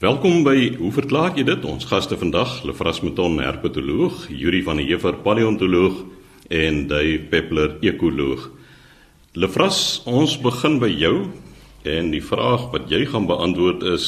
Welkom 0.00 0.46
by 0.46 0.78
Hoe 0.78 0.88
verklaar 0.96 1.34
jy 1.36 1.42
dit? 1.44 1.64
Ons 1.68 1.84
gaste 1.84 2.16
vandag, 2.16 2.62
Lefras 2.64 3.02
Meton, 3.04 3.34
herpetoloog, 3.44 4.22
Yuri 4.32 4.62
van 4.64 4.78
der 4.80 4.86
Heever, 4.88 5.18
paleontoloog 5.20 5.98
en 6.48 6.78
Dave 6.88 7.26
Peppler, 7.28 7.74
ekoloog. 7.84 8.46
Lefras, 9.36 10.00
ons 10.08 10.38
begin 10.40 10.78
by 10.80 10.88
jou 10.88 11.12
en 11.84 12.08
die 12.14 12.22
vraag 12.24 12.70
wat 12.72 12.88
jy 12.88 13.02
gaan 13.12 13.28
beantwoord 13.28 13.84
is: 13.92 14.06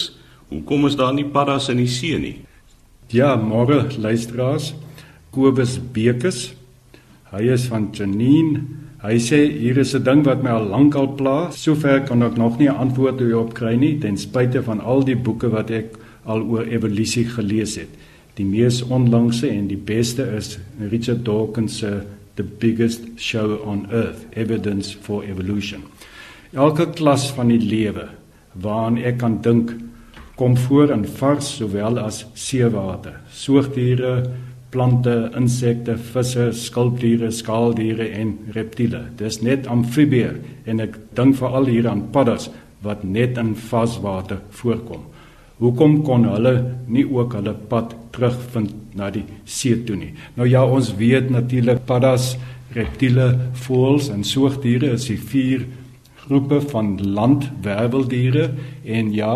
Hoekom 0.49 0.89
is 0.89 0.97
daar 0.97 1.13
nie 1.13 1.27
paddas 1.29 1.69
in 1.69 1.85
die 1.85 1.93
see 1.93 2.17
nie? 2.17 2.39
Ja, 3.13 3.35
môre 3.37 3.83
luisteraars. 3.93 4.73
Kobus 5.29 5.77
Bekes. 5.77 6.55
Hy 7.37 7.51
is 7.53 7.69
van 7.69 7.91
Janine. 7.93 8.65
Hy 9.03 9.17
sê 9.19 9.39
hier 9.51 9.79
is 9.79 9.95
'n 9.95 10.05
ding 10.05 10.23
wat 10.25 10.45
my 10.45 10.51
al 10.51 10.69
lank 10.71 10.95
al 10.95 11.09
pla. 11.19 11.51
Sover 11.51 12.01
kan 12.07 12.23
ek 12.23 12.37
nog 12.37 12.59
nie 12.59 12.69
'n 12.69 12.77
antwoord 12.85 13.19
hierop 13.19 13.53
kry 13.55 13.75
nie 13.75 13.99
ten 13.99 14.17
spyte 14.17 14.63
van 14.63 14.81
al 14.81 15.03
die 15.03 15.17
boeke 15.17 15.51
wat 15.51 15.71
ek 15.71 15.99
al 16.25 16.43
oor 16.43 16.65
evolusie 16.65 17.25
gelees 17.25 17.75
het. 17.77 17.89
Die 18.35 18.45
mees 18.45 18.83
onlangse 18.83 19.49
en 19.49 19.67
die 19.67 19.77
beste 19.77 20.23
is 20.37 20.59
Richard 20.91 21.25
Dawkins 21.25 21.79
se 21.79 22.03
The 22.37 22.45
Biggest 22.45 23.01
Show 23.17 23.59
on 23.67 23.87
Earth: 23.91 24.27
Evidence 24.37 24.97
for 25.01 25.25
Evolution. 25.25 25.83
Elke 26.53 26.87
klas 26.87 27.33
van 27.33 27.49
die 27.49 27.59
lewe 27.59 28.09
waaraan 28.53 28.99
ek 28.99 29.19
kan 29.19 29.41
dink 29.43 29.75
kom 30.37 30.57
voor 30.57 30.91
in 30.91 31.05
vars 31.05 31.57
sowel 31.57 31.99
as 31.99 32.27
seewater. 32.35 33.21
Soogdiere, 33.33 34.31
plante, 34.73 35.15
insekte, 35.37 35.99
visse, 36.15 36.49
skulpdiere, 36.57 37.31
skaaldiere 37.33 38.09
en 38.17 38.35
reptiele. 38.57 39.05
Dis 39.21 39.43
net 39.45 39.69
amfibieë 39.71 40.33
en 40.73 40.81
ek 40.87 40.97
dink 41.17 41.37
veral 41.41 41.69
hier 41.69 41.91
aan 41.91 42.07
paddas 42.15 42.49
wat 42.83 43.05
net 43.05 43.39
in 43.41 43.53
varswater 43.69 44.41
voorkom. 44.59 45.05
Hoekom 45.63 46.01
kon 46.07 46.25
hulle 46.27 46.55
nie 46.91 47.05
ook 47.07 47.37
hulle 47.39 47.53
pad 47.71 47.93
terugvind 48.15 48.73
na 48.99 49.13
die 49.15 49.23
see 49.47 49.77
toe 49.87 49.99
nie? 49.99 50.11
Nou 50.35 50.49
ja, 50.49 50.65
ons 50.65 50.91
weet 50.99 51.31
natuurlik 51.31 51.85
paddas, 51.87 52.33
reptiele, 52.75 53.29
voëls 53.67 54.09
en 54.11 54.25
soogdiere 54.27 54.95
is 54.97 55.07
die 55.11 55.21
vier 55.21 55.69
groepe 56.25 56.61
van 56.73 56.97
landwerweldiere 57.15 58.49
en 58.85 59.13
ja, 59.15 59.35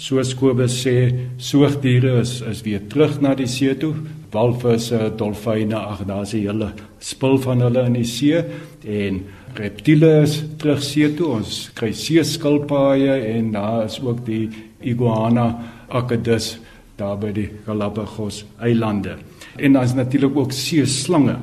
soos 0.00 0.32
Kobus 0.38 0.76
sê, 0.82 1.10
soogdiere 1.38 2.16
is 2.22 2.38
is 2.46 2.62
weer 2.66 2.82
terug 2.90 3.20
na 3.22 3.34
die 3.38 3.48
see 3.50 3.74
toe. 3.78 3.94
Walvisse, 4.30 5.12
dolfyne, 5.16 5.76
ag 5.76 6.04
daar's 6.06 6.34
'n 6.34 6.38
hele 6.38 6.72
spul 6.98 7.38
van 7.38 7.60
hulle 7.60 7.86
in 7.86 7.92
die 7.92 8.04
see 8.04 8.44
en 8.84 9.24
reptiele 9.54 10.22
is 10.22 10.44
terug 10.58 10.82
see 10.82 11.14
toe. 11.14 11.26
Ons 11.26 11.70
kry 11.74 11.92
seeskilpaaie 11.92 13.14
en 13.34 13.52
daar 13.52 13.84
is 13.84 14.00
ook 14.00 14.24
die 14.26 14.48
iguana 14.80 15.58
akedus 15.88 16.58
daar 16.96 17.18
by 17.18 17.32
die 17.32 17.48
Galapagos 17.66 18.44
eilande. 18.60 19.16
En 19.56 19.72
daar's 19.72 19.94
natuurlik 19.94 20.36
ook 20.36 20.52
seeslange. 20.52 21.36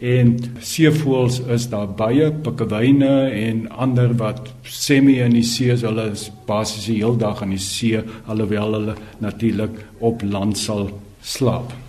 En 0.00 0.36
seevoëls 0.60 1.40
is 1.54 1.68
daar 1.72 1.88
baie 1.88 2.28
pikkewyne 2.32 3.30
en 3.30 3.70
ander 3.70 4.12
wat 4.20 4.52
semi 4.62 5.20
in 5.24 5.32
die 5.32 5.44
see 5.44 5.72
is. 5.72 5.86
Hulle 5.86 6.10
is 6.12 6.28
basies 6.48 6.90
die 6.90 7.00
hele 7.00 7.16
dag 7.16 7.40
in 7.42 7.56
die 7.56 7.62
see 7.62 8.02
alhoewel 8.26 8.76
hulle 8.76 9.00
natuurlik 9.24 9.80
op 9.98 10.22
land 10.22 10.58
sal 10.58 10.90
slaap. 11.22 11.85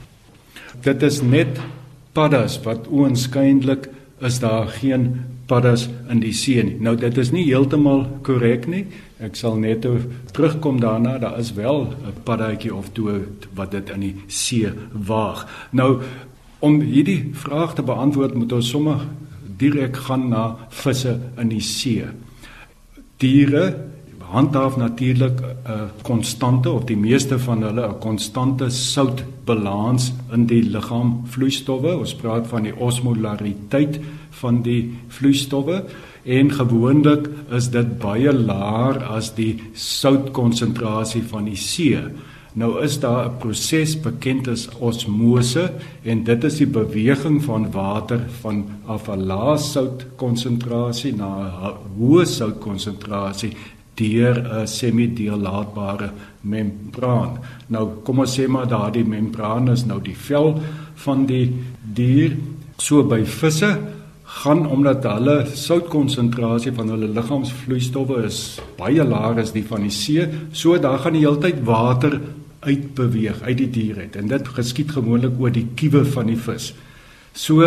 Dit 0.81 1.03
is 1.03 1.21
net 1.21 1.59
paddas 2.13 2.59
wat 2.63 2.87
oënskynlik 2.87 3.89
is 4.25 4.39
daar 4.39 4.67
geen 4.67 5.23
paddas 5.47 5.87
in 6.09 6.19
die 6.19 6.33
see 6.33 6.63
nie. 6.63 6.77
Nou 6.79 6.95
dit 6.97 7.17
is 7.17 7.31
nie 7.31 7.45
heeltemal 7.45 8.05
korrek 8.21 8.67
nie. 8.67 8.85
Ek 9.23 9.35
sal 9.35 9.55
net 9.57 9.85
terugkom 10.33 10.79
daarna. 10.79 11.17
Daar 11.17 11.39
is 11.39 11.53
wel 11.53 11.93
'n 11.93 12.23
paddatjie 12.23 12.75
of 12.75 12.89
twee 12.91 13.21
wat 13.53 13.71
dit 13.71 13.89
in 13.89 13.99
die 13.99 14.15
see 14.27 14.71
waag. 14.93 15.47
Nou 15.71 16.01
Om 16.59 16.79
hierdie 16.81 17.29
vraag 17.37 17.75
te 17.77 17.83
beantwoord, 17.85 18.33
moet 18.33 18.51
ons 18.51 18.69
sommer 18.69 19.03
direk 19.57 19.97
gaan 20.07 20.25
na 20.31 20.43
visse 20.73 21.13
in 21.37 21.51
die 21.51 21.61
see. 21.61 22.07
Diere 23.21 23.65
handhaaf 24.31 24.77
natuurlik 24.77 25.39
'n 25.41 25.89
konstante 26.01 26.71
of 26.71 26.83
die 26.83 26.97
meeste 26.97 27.39
van 27.39 27.61
hulle 27.63 27.87
'n 27.87 27.99
konstante 27.99 28.69
soutbalans 28.69 30.13
in 30.31 30.45
die 30.45 30.63
liggaam 30.63 31.21
vloeistowwe. 31.25 31.97
Ons 31.97 32.15
praat 32.15 32.47
van 32.47 32.63
die 32.63 32.75
osmolariteit 32.75 33.99
van 34.29 34.61
die 34.61 34.97
vloeistowwe 35.07 35.83
en 36.23 36.51
gewoonlik 36.51 37.29
is 37.51 37.69
dit 37.69 37.99
baie 37.99 38.33
laer 38.33 39.03
as 39.03 39.35
die 39.35 39.61
soutkonsentrasie 39.73 41.23
van 41.23 41.45
die 41.45 41.55
see. 41.55 42.01
Nou 42.53 42.83
is 42.83 42.99
daar 42.99 43.25
'n 43.25 43.37
proses 43.37 43.99
bekend 44.01 44.47
as 44.47 44.69
osmose 44.79 45.71
en 46.03 46.23
dit 46.23 46.43
is 46.43 46.57
die 46.57 46.67
beweging 46.67 47.43
van 47.43 47.71
water 47.71 48.19
van 48.41 48.65
af 48.85 49.09
'n 49.09 49.25
lae 49.25 49.57
soutkonsentrasie 49.57 51.15
na 51.15 51.29
'n 51.69 51.73
hoë 51.99 52.25
soutkonsentrasie 52.25 53.53
deur 53.97 54.37
'n 54.37 54.67
semidilaatbare 54.67 56.11
membraan. 56.41 57.37
Nou 57.67 57.89
kom 58.03 58.19
ons 58.19 58.39
sê 58.39 58.47
maar 58.47 58.67
daardie 58.67 59.05
membraan 59.05 59.69
is 59.69 59.85
nou 59.85 60.01
die 60.01 60.17
vel 60.17 60.61
van 60.95 61.25
die 61.25 61.53
dier 61.81 62.37
so 62.77 63.03
by 63.03 63.25
visse 63.25 63.77
gaan 64.27 64.65
omdat 64.67 65.05
hulle 65.07 65.45
soutkonsentrasie 65.55 66.73
van 66.75 66.89
hulle 66.93 67.07
liggaamsvloeistowwe 67.15 68.25
is 68.27 68.59
baie 68.77 69.03
laer 69.03 69.39
as 69.39 69.53
die 69.55 69.63
van 69.65 69.81
die 69.87 69.93
see, 69.93 70.27
so 70.51 70.77
daar 70.77 70.99
gaan 70.99 71.15
die 71.15 71.23
hele 71.23 71.39
tyd 71.41 71.63
water 71.65 72.19
uitbeweeg 72.67 73.41
uit 73.41 73.57
die 73.57 73.69
dier 73.71 74.01
uit 74.03 74.17
en 74.19 74.27
dit 74.27 74.51
geskied 74.57 74.91
gewoonlik 74.91 75.39
oor 75.39 75.53
die 75.55 75.67
kiewe 75.79 76.03
van 76.05 76.27
die 76.27 76.37
vis. 76.37 76.73
So 77.37 77.61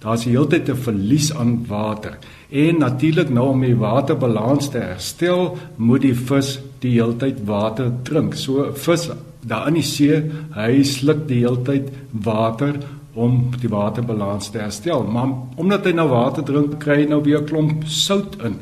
daar's 0.00 0.24
die 0.24 0.32
hele 0.32 0.48
tyd 0.48 0.70
'n 0.70 0.76
verlies 0.76 1.32
aan 1.36 1.66
water 1.68 2.16
en 2.50 2.78
natuurlik 2.78 3.28
nou 3.30 3.48
om 3.52 3.60
die 3.60 3.76
waterbalans 3.76 4.70
te 4.70 4.78
herstel, 4.78 5.58
moet 5.76 6.02
die 6.02 6.14
vis 6.14 6.58
die 6.80 6.96
hele 6.96 7.16
tyd 7.16 7.44
water 7.46 7.92
drink. 8.02 8.34
So 8.34 8.72
vis 8.74 9.10
daar 9.46 9.68
in 9.68 9.74
die 9.74 9.86
see, 9.86 10.22
hy 10.56 10.82
sluk 10.82 11.28
die 11.28 11.44
hele 11.44 11.62
tyd 11.62 11.92
water 12.10 12.80
om 13.14 13.50
die 13.60 13.68
waterbalans 13.68 14.50
te 14.50 14.58
herstel. 14.58 15.04
Maar 15.04 15.32
omdat 15.56 15.84
hy 15.84 15.92
nou 15.92 16.08
water 16.08 16.44
drink, 16.44 16.78
kry 16.80 17.02
hy 17.02 17.08
nou 17.08 17.22
weer 17.22 17.40
'n 17.40 17.46
klomp 17.46 17.84
sout 17.86 18.36
in. 18.44 18.56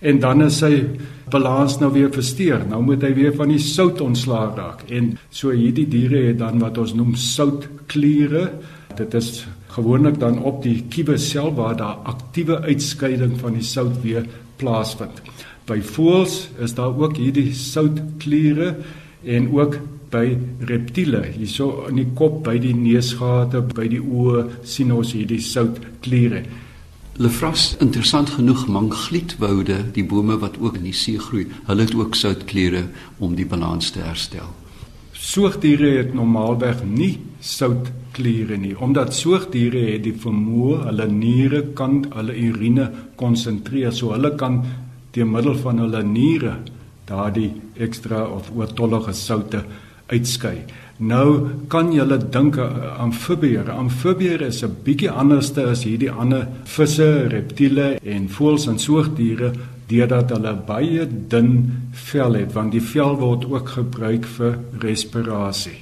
En 0.00 0.18
dan 0.20 0.42
is 0.42 0.58
sy 0.58 0.84
balans 1.30 1.78
nou 1.80 1.92
weer 1.92 2.10
versteur. 2.12 2.62
Nou 2.68 2.82
moet 2.82 3.02
hy 3.02 3.14
weer 3.14 3.34
van 3.34 3.48
die 3.48 3.58
sout 3.58 4.00
ontslae 4.00 4.54
raak. 4.56 4.90
En 4.90 5.18
so 5.30 5.50
hierdie 5.50 5.88
diere 5.88 6.26
het 6.26 6.38
dan 6.38 6.58
wat 6.58 6.78
ons 6.78 6.94
noem 6.94 7.14
soutkliere. 7.14 8.50
Dit 8.96 9.14
is 9.14 9.46
gewoonlik 9.76 10.20
dan 10.20 10.40
op 10.42 10.62
die 10.64 10.78
kiewe 10.88 11.18
self 11.20 11.54
waar 11.54 11.76
daar 11.76 12.00
aktiewe 12.08 12.60
uitskeiding 12.64 13.36
van 13.40 13.58
die 13.58 13.66
sout 13.66 14.00
weer 14.02 14.24
plaasvind. 14.56 15.20
By 15.66 15.80
voëls 15.82 16.46
is 16.62 16.76
daar 16.78 16.94
ook 16.96 17.18
hierdie 17.18 17.52
soutkliere 17.54 18.76
en 19.24 19.50
ook 19.52 19.78
by 20.10 20.36
reptiele. 20.68 21.24
Hierso 21.34 21.86
in 21.90 21.98
die 22.00 22.08
kop 22.16 22.44
by 22.46 22.56
die 22.62 22.74
neusgate, 22.76 23.64
by 23.74 23.88
die 23.90 24.00
oë 24.00 24.46
sien 24.64 24.94
ons 24.94 25.12
hierdie 25.16 25.42
soutkliere. 25.42 26.44
Lefras 27.16 27.70
interessant 27.80 28.30
genoeg 28.36 28.66
manglietwoude, 28.68 29.80
die 29.96 30.04
bome 30.04 30.36
wat 30.40 30.60
ook 30.60 30.76
in 30.80 30.90
die 30.90 30.96
see 30.96 31.18
groei, 31.18 31.46
hulle 31.68 31.88
het 31.88 31.96
ook 31.96 32.14
soutkliere 32.14 32.86
om 33.18 33.34
die 33.36 33.48
balans 33.48 33.90
te 33.94 34.04
herstel. 34.04 34.52
Soogdiere 35.16 35.96
het 35.96 36.14
normaalweg 36.14 36.82
nie 36.84 37.14
soutkliere 37.40 38.58
nie, 38.60 38.74
omdat 38.78 39.14
soogdiere 39.16 39.86
het 39.92 40.04
die 40.04 40.14
vermoë 40.16 40.82
hulle 40.90 41.06
niere 41.12 41.62
kan 41.78 42.02
hulle 42.12 42.36
urine 42.36 42.90
konsentreer, 43.20 43.92
so 43.92 44.12
hulle 44.12 44.34
kan 44.36 44.60
deur 45.16 45.28
middel 45.30 45.56
van 45.62 45.80
hulle 45.84 46.02
niere 46.04 46.58
daardie 47.08 47.52
ekstra 47.80 48.26
of 48.28 48.50
oortollige 48.56 49.14
soutte 49.16 49.62
uitskei. 50.10 50.58
Nou 50.98 51.48
kan 51.68 51.90
jy 51.92 52.04
dink 52.32 52.58
aan 52.58 53.10
amfibieë. 53.10 53.66
Amfibieë 53.68 54.46
is 54.46 54.62
'n 54.64 54.76
bietjie 54.84 55.10
anderste 55.10 55.66
as 55.66 55.84
hierdie 55.84 56.10
ander 56.10 56.48
visse, 56.64 57.28
reptiele 57.28 57.98
en 58.02 58.28
voëls 58.28 58.66
en 58.68 58.78
soogdiere 58.78 59.52
deurdat 59.90 60.32
hulle 60.34 60.54
baie 60.66 61.06
dun 61.06 61.50
vel 62.08 62.38
het 62.40 62.54
want 62.56 62.74
die 62.74 62.82
vel 62.82 63.16
word 63.20 63.46
ook 63.50 63.74
gebruik 63.78 64.26
vir 64.36 64.58
respirasie. 64.82 65.78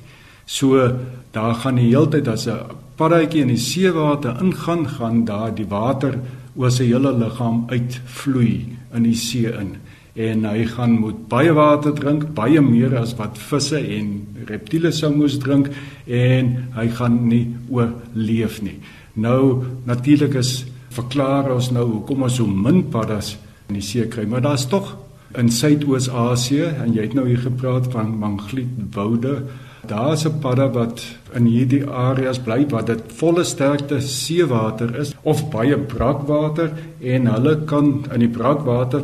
So 0.47 0.91
daar 1.33 1.55
gaan 1.63 1.81
die 1.81 1.89
hele 1.89 2.09
tyd 2.09 2.29
as 2.29 2.47
'n 2.47 2.77
paddatjie 2.97 3.43
in 3.43 3.49
die 3.49 3.57
seewater 3.57 4.37
ingaan, 4.41 4.87
gaan 4.87 5.25
daar 5.25 5.55
die 5.55 5.69
water 5.69 6.19
oor 6.57 6.71
sy 6.71 6.85
hele 6.85 7.13
liggaam 7.13 7.65
uitvloei 7.69 8.77
in 8.95 9.03
die 9.03 9.15
see 9.15 9.47
in 9.47 9.77
en 10.15 10.45
hy 10.47 10.63
gaan 10.71 10.93
moet 11.01 11.29
baie 11.29 11.53
water 11.53 11.93
drink, 11.93 12.29
baie 12.35 12.61
meer 12.63 12.93
as 13.01 13.17
wat 13.19 13.39
visse 13.39 13.79
en 13.79 14.27
reptiele 14.47 14.93
sou 14.95 15.11
moes 15.11 15.39
drink 15.43 15.73
en 16.07 16.69
hy 16.77 16.87
gaan 16.89 17.29
nie 17.29 17.49
oorleef 17.69 18.61
nie. 18.63 18.79
Nou 19.15 19.65
natuurlik 19.87 20.35
is 20.39 20.65
verklaar 20.95 21.51
ons 21.55 21.73
nou 21.75 21.85
hoekom 21.89 22.23
ons 22.23 22.37
so 22.39 22.47
min 22.47 22.85
paddas 22.91 23.35
in 23.69 23.79
die 23.79 23.83
see 23.85 24.07
kry, 24.09 24.25
maar 24.29 24.45
daar's 24.45 24.69
tog 24.69 24.97
in 25.39 25.51
Suidoos-Asië 25.51 26.67
en 26.85 26.95
jy 26.95 27.09
het 27.09 27.15
nou 27.17 27.27
hier 27.27 27.43
gepraat 27.43 27.89
van 27.93 28.15
manglietwoude. 28.21 29.43
Daar's 29.87 30.25
'n 30.25 30.39
padda 30.41 30.71
wat 30.73 31.03
in 31.35 31.47
hierdie 31.47 31.85
areas 31.87 32.39
bly 32.39 32.67
wat 32.71 32.87
dit 32.87 33.03
volle 33.17 33.45
sterkte 33.45 34.01
seewater 34.01 34.95
is 34.97 35.15
of 35.23 35.51
baie 35.51 35.77
brakwater 35.77 36.73
en 37.01 37.27
hulle 37.27 37.65
kan 37.65 38.07
in 38.13 38.21
die 38.21 38.29
brakwater 38.29 39.03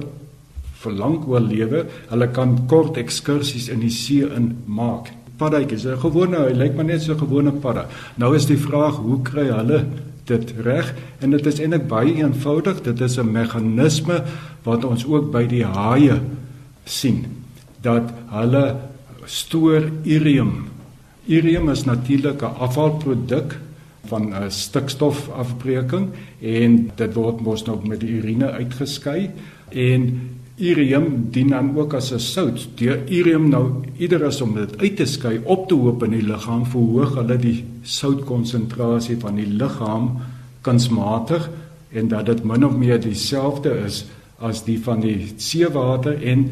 vir 0.81 0.93
lank 0.93 1.29
oorlewe. 1.29 1.87
Hulle 2.09 2.29
kan 2.29 2.67
kort 2.67 2.97
ekskursies 2.97 3.69
in 3.69 3.81
die 3.81 3.91
see 3.91 4.25
in 4.37 4.57
maak. 4.67 5.11
Paddaatjies, 5.37 5.85
'n 5.87 6.01
gewone, 6.01 6.37
hy 6.37 6.53
lyk 6.53 6.75
maar 6.77 6.85
net 6.85 7.03
so 7.03 7.13
'n 7.13 7.19
gewone 7.19 7.53
padda. 7.53 7.87
Nou 8.17 8.35
is 8.35 8.47
die 8.47 8.59
vraag, 8.59 8.97
hoe 8.97 9.23
kry 9.23 9.49
hulle 9.49 9.85
dit 10.31 10.55
reg? 10.65 10.93
En 11.21 11.35
dit 11.35 11.47
is 11.47 11.61
eintlik 11.61 11.89
baie 11.91 12.15
eenvoudig. 12.23 12.83
Dit 12.87 13.01
is 13.01 13.19
'n 13.19 13.33
meganisme 13.33 14.23
wat 14.63 14.85
ons 14.85 15.07
ook 15.07 15.31
by 15.33 15.47
die 15.47 15.65
haie 15.65 16.21
sien 16.85 17.27
dat 17.83 18.13
hulle 18.31 18.77
stoor 19.25 19.91
urium. 20.05 20.69
Urium 21.27 21.69
is 21.71 21.85
natuurlik 21.85 22.43
'n 22.43 22.57
afvalproduk 22.59 23.59
van 24.07 24.35
'n 24.35 24.51
stikstofafbreking 24.51 26.09
en 26.41 26.91
dit 26.95 27.15
word 27.15 27.41
mos 27.41 27.65
nou 27.65 27.79
met 27.87 28.01
die 28.01 28.11
urine 28.19 28.51
uitgeskei 28.51 29.31
en 29.69 30.31
urium 30.61 31.31
dien 31.33 31.49
dan 31.49 31.77
ook 31.77 31.95
as 31.95 32.13
'n 32.13 32.19
sout. 32.19 32.69
Die 32.75 32.91
urium 33.19 33.49
nou 33.49 33.83
ieder 33.97 34.25
as 34.25 34.41
om 34.41 34.55
dit 34.55 34.79
uit 34.79 34.97
te 34.97 35.05
skei 35.05 35.41
op 35.45 35.69
te 35.69 35.75
hoop 35.75 36.03
in 36.03 36.11
die 36.11 36.23
liggaam 36.23 36.67
verhoog 36.67 37.15
hulle 37.15 37.37
die 37.37 37.65
soutkonsentrasie 37.83 39.17
van 39.21 39.35
die 39.35 39.47
liggaam 39.47 40.19
kunsmatig 40.61 41.51
en 41.93 42.09
dat 42.09 42.27
dit 42.27 42.45
min 42.45 42.65
of 42.67 42.77
meer 42.77 43.01
dieselfde 43.01 43.71
is 43.87 44.05
as 44.39 44.65
die 44.65 44.79
van 44.83 45.01
die 45.01 45.33
seewater 45.37 46.23
en 46.23 46.51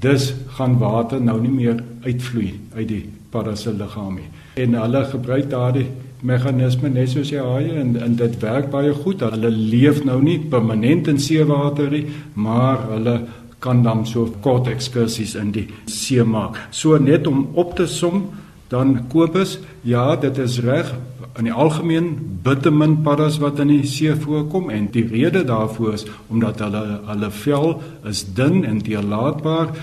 dus 0.00 0.34
gaan 0.46 0.78
water 0.78 1.22
nou 1.22 1.40
nie 1.40 1.50
meer 1.50 1.84
uitvloei 2.04 2.60
uit 2.74 2.88
die 2.88 3.04
parase 3.30 3.72
liggaam 3.72 4.14
nie. 4.14 4.28
En 4.54 4.74
hulle 4.74 5.04
gebruik 5.04 5.50
daardie 5.50 5.86
meganisme 6.26 6.88
net 6.88 7.10
soos 7.12 7.30
die 7.32 7.40
haie 7.40 7.76
en 7.80 7.96
en 8.00 8.16
dit 8.16 8.36
werk 8.42 8.70
baie 8.72 8.92
goed. 8.94 9.20
Hulle 9.20 9.50
leef 9.50 10.02
nou 10.04 10.20
nie 10.22 10.38
permanent 10.52 11.08
in 11.12 11.20
seewater 11.20 11.90
nie, 11.92 12.06
maar 12.34 12.86
hulle 12.90 13.18
kan 13.58 13.82
dan 13.82 14.06
so 14.06 14.26
kort 14.40 14.68
ekskursies 14.68 15.34
in 15.34 15.52
die 15.52 15.68
see 15.86 16.24
maak. 16.24 16.58
So 16.70 16.98
net 16.98 17.26
om 17.26 17.48
op 17.54 17.76
te 17.76 17.86
som, 17.86 18.30
dan 18.68 19.06
Kobus, 19.08 19.58
ja, 19.82 20.16
dit 20.16 20.38
is 20.38 20.58
reg 20.58 20.90
in 21.38 21.48
die 21.48 21.54
algemeen 21.54 22.08
bitter 22.44 22.72
min 22.72 22.96
paddas 23.04 23.38
wat 23.42 23.60
in 23.62 23.70
die 23.70 23.84
see 23.88 24.14
voorkom 24.16 24.70
en 24.72 24.88
die 24.92 25.04
rede 25.10 25.44
daarvoor 25.44 25.98
is 25.98 26.06
omdat 26.32 26.62
hulle 26.64 26.82
hulle 27.10 27.30
vel 27.42 27.68
is 28.08 28.24
dun 28.38 28.64
en 28.64 28.80
deurlaatbaar 28.84 29.74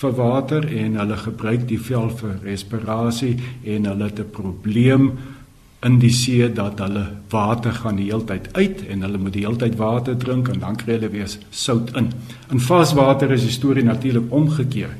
vir 0.00 0.16
water 0.18 0.66
en 0.66 0.98
hulle 1.00 1.18
gebruik 1.22 1.68
die 1.70 1.80
vel 1.80 2.10
vir 2.18 2.34
respirasie 2.44 3.36
en 3.64 3.86
hulle 3.86 4.10
het 4.10 4.20
'n 4.20 4.30
probleem 4.30 5.12
in 5.86 5.98
die 6.02 6.12
see 6.14 6.46
dat 6.52 6.80
hulle 6.82 7.04
water 7.30 7.74
gaan 7.82 7.98
die 8.00 8.08
heeltyd 8.08 8.48
uit 8.56 8.82
en 8.90 9.04
hulle 9.06 9.20
moet 9.22 9.34
die 9.36 9.44
heeltyd 9.44 9.76
water 9.78 10.16
drink 10.18 10.48
en 10.50 10.62
dan 10.64 10.78
kry 10.80 10.96
hulle 10.96 11.12
weer 11.12 11.30
sout 11.50 11.92
in. 11.98 12.10
In 12.50 12.62
vaswater 12.62 13.34
is 13.36 13.44
die 13.46 13.54
storie 13.54 13.84
natuurlik 13.86 14.32
omgekeer. 14.34 14.96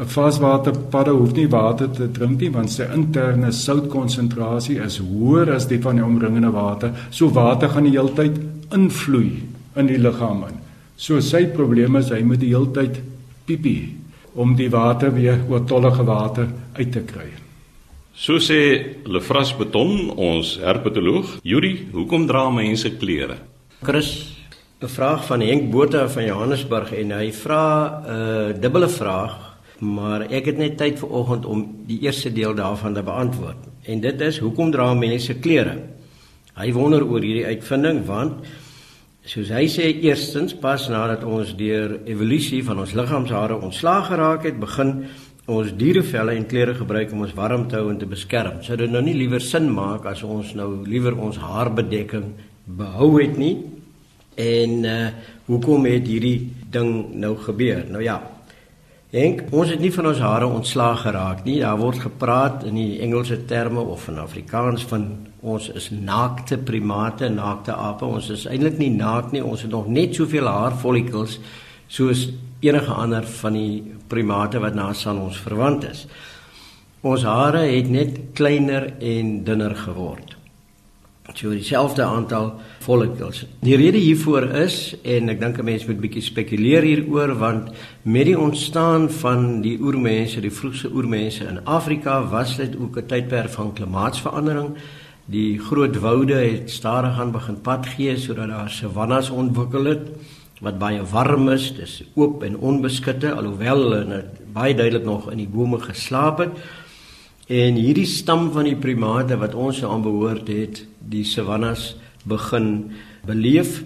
'n 0.00 0.06
Vaswaterpadda 0.06 1.12
hoef 1.12 1.34
nie 1.36 1.48
water 1.48 1.90
te 1.90 2.06
drink 2.08 2.40
nie 2.40 2.50
want 2.54 2.70
sy 2.70 2.86
interne 2.94 3.50
soutkonsentrasie 3.52 4.78
is 4.80 5.00
hoër 5.02 5.54
as 5.56 5.66
die 5.68 5.80
van 5.82 5.96
die 5.96 6.04
omringende 6.04 6.52
water. 6.54 6.94
So 7.10 7.28
water 7.28 7.68
gaan 7.68 7.84
die 7.84 7.98
hele 7.98 8.14
tyd 8.14 8.38
invloei 8.72 9.42
in 9.76 9.86
die 9.86 9.98
liggaam 9.98 10.46
in. 10.48 10.56
So 10.96 11.20
sy 11.20 11.46
probleem 11.46 11.96
is 11.96 12.10
hy 12.10 12.22
moet 12.22 12.40
die 12.40 12.54
hele 12.54 12.72
tyd 12.72 13.02
piepie 13.46 13.96
om 14.34 14.56
die 14.56 14.70
water 14.70 15.12
weer 15.12 15.42
oortollige 15.48 16.04
water 16.04 16.48
uit 16.78 16.92
te 16.92 17.00
kry. 17.00 17.28
So 18.20 18.36
sê 18.36 19.00
Lefras 19.08 19.54
Beton, 19.56 20.10
ons 20.20 20.58
herpetoloog, 20.60 21.38
Yuri, 21.40 21.86
hoekom 21.88 22.26
dra 22.28 22.42
mense 22.52 22.90
klere? 23.00 23.38
Chris, 23.80 24.36
'n 24.82 24.88
vraag 24.88 25.24
van 25.24 25.40
Henk 25.40 25.70
Botha 25.72 26.06
van 26.06 26.26
Johannesburg 26.26 26.92
en 26.92 27.12
hy 27.16 27.32
vra 27.32 27.64
'n 27.88 28.04
uh, 28.04 28.60
dubbele 28.60 28.88
vraag 28.88 29.50
maar 29.80 30.20
ek 30.28 30.44
het 30.44 30.58
net 30.58 30.76
tyd 30.76 30.98
vir 30.98 31.08
oggend 31.08 31.46
om 31.46 31.64
die 31.86 32.00
eerste 32.00 32.32
deel 32.32 32.54
daarvan 32.54 32.94
te 32.94 33.02
beantwoord. 33.02 33.56
En 33.84 34.00
dit 34.00 34.20
is 34.20 34.38
hoekom 34.38 34.70
dra 34.70 34.94
mense 34.94 35.34
klere? 35.40 35.78
Hy 36.54 36.72
wonder 36.72 37.02
oor 37.02 37.20
hierdie 37.20 37.46
uitvinding 37.46 38.04
want 38.04 38.44
soos 39.24 39.48
hy 39.48 39.66
sê 39.68 39.88
eerstens 40.02 40.52
pas 40.54 40.88
nadat 40.88 41.24
ons 41.24 41.56
deur 41.56 42.00
evolusie 42.04 42.64
van 42.64 42.78
ons 42.78 42.92
liggaamshare 42.92 43.60
ontslaag 43.60 44.06
geraak 44.06 44.44
het, 44.44 44.60
begin 44.60 45.06
ons 45.50 45.72
dierevelle 45.76 46.36
en 46.38 46.46
klere 46.46 46.74
gebruik 46.78 47.12
om 47.12 47.24
ons 47.26 47.34
warm 47.36 47.66
te 47.68 47.78
hou 47.78 47.90
en 47.90 47.98
te 47.98 48.08
beskerm. 48.08 48.60
Sou 48.62 48.76
dit 48.78 48.90
nou 48.90 49.02
nie 49.04 49.16
liewer 49.18 49.42
sin 49.42 49.68
maak 49.74 50.06
as 50.10 50.22
ons 50.26 50.54
nou 50.58 50.70
liewer 50.86 51.18
ons 51.18 51.40
haarbedekking 51.42 52.32
behou 52.80 53.12
het 53.18 53.38
nie? 53.40 53.56
En 54.40 54.84
uh 54.86 55.02
hoekom 55.50 55.82
het 55.90 56.04
hierdie 56.06 56.46
ding 56.70 57.16
nou 57.18 57.32
gebeur? 57.42 57.80
Nou 57.90 57.98
ja, 58.04 58.20
Henk, 59.10 59.48
ons 59.50 59.72
het 59.72 59.80
nie 59.82 59.90
van 59.90 60.06
ons 60.06 60.20
hare 60.22 60.46
ontslaag 60.46 61.00
geraak 61.02 61.40
nie. 61.42 61.56
Daar 61.58 61.80
word 61.80 61.98
gepraat 61.98 62.62
in 62.68 62.76
die 62.78 63.00
Engelse 63.02 63.40
terme 63.50 63.82
of 63.82 64.04
in 64.06 64.20
Afrikaans 64.22 64.84
van 64.86 65.08
ons 65.42 65.66
is 65.74 65.88
naakte 65.90 66.60
primate, 66.62 67.26
naakte 67.34 67.74
ape. 67.74 68.06
Ons 68.06 68.28
is 68.30 68.44
eintlik 68.46 68.78
nie 68.78 68.92
naak 68.94 69.32
nie. 69.34 69.42
Ons 69.42 69.64
het 69.66 69.74
nog 69.74 69.88
net 69.90 70.14
soveel 70.14 70.46
haarfollikels 70.46 71.40
soos 71.90 72.28
enige 72.60 72.92
ander 72.92 73.26
van 73.26 73.52
die 73.52 73.82
primate 74.08 74.58
wat 74.58 74.74
na 74.74 74.92
ons 75.12 75.40
verwant 75.40 75.84
is. 75.84 76.06
Ons 77.00 77.22
hare 77.22 77.64
het 77.64 77.88
net 77.88 78.18
kleiner 78.34 78.92
en 79.00 79.44
dunner 79.44 79.76
geword 79.76 80.40
so 81.34 81.50
dieselfde 81.50 82.02
aantal 82.02 82.52
follicles. 82.80 83.44
Die 83.62 83.76
rede 83.76 83.98
hiervoor 83.98 84.48
is 84.62 84.94
en 85.02 85.28
ek 85.28 85.40
dink 85.40 85.58
'n 85.58 85.64
mens 85.64 85.86
moet 85.86 86.00
bietjie 86.00 86.22
spekuleer 86.22 86.82
hieroor 86.82 87.34
want 87.38 87.70
met 88.02 88.26
die 88.26 88.38
ontstaan 88.38 89.10
van 89.10 89.60
die 89.62 89.78
oermense, 89.80 90.40
die 90.40 90.50
vroegste 90.50 90.90
oermense 90.92 91.44
in 91.44 91.64
Afrika, 91.64 92.28
was 92.28 92.56
dit 92.56 92.76
ook 92.76 92.96
'n 92.96 93.06
tydperk 93.06 93.50
van 93.50 93.72
klimaatsverandering. 93.72 94.74
Die 95.26 95.58
groot 95.58 95.96
woude 95.96 96.34
het 96.34 96.70
stadig 96.70 97.18
aan 97.18 97.32
begin 97.32 97.60
pad 97.60 97.86
gee 97.86 98.16
sodat 98.16 98.48
daar 98.48 98.70
savannas 98.70 99.30
ontwikkel 99.30 99.84
het 99.84 100.08
wat 100.60 100.78
baie 100.80 101.02
warm 101.12 101.48
is, 101.54 101.70
dis 101.76 102.00
oop 102.14 102.44
en 102.44 102.56
onbeskutte 102.56 103.32
alhoewel 103.32 103.86
hulle 103.86 104.24
baie 104.52 104.74
duidelik 104.76 105.06
nog 105.06 105.30
in 105.32 105.40
die 105.40 105.48
bome 105.48 105.80
geslaap 105.80 106.44
het. 106.44 106.58
En 107.50 107.78
hierdie 107.80 108.06
stam 108.06 108.50
van 108.54 108.68
die 108.68 108.76
primate 108.78 109.38
wat 109.40 109.56
ons 109.58 109.80
aan 109.84 110.04
behoort 110.04 110.48
het, 110.52 110.84
die 111.00 111.24
savannas 111.24 111.94
begin 112.28 112.92
beleef 113.26 113.80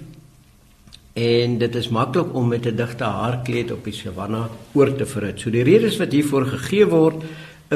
en 1.14 1.59
dit 1.61 1.76
is 1.78 1.88
maklik 1.95 2.35
om 2.35 2.49
met 2.49 2.66
'n 2.66 2.76
digte 2.76 3.04
haarkleed 3.04 3.71
op 3.71 3.85
die 3.85 3.95
savanna 3.95 4.49
oor 4.75 4.95
te 4.97 5.07
verhit. 5.07 5.40
So 5.40 5.50
die 5.50 5.62
redes 5.62 5.97
wat 5.97 6.12
hiervoor 6.12 6.47
gegee 6.47 6.87
word 6.87 7.23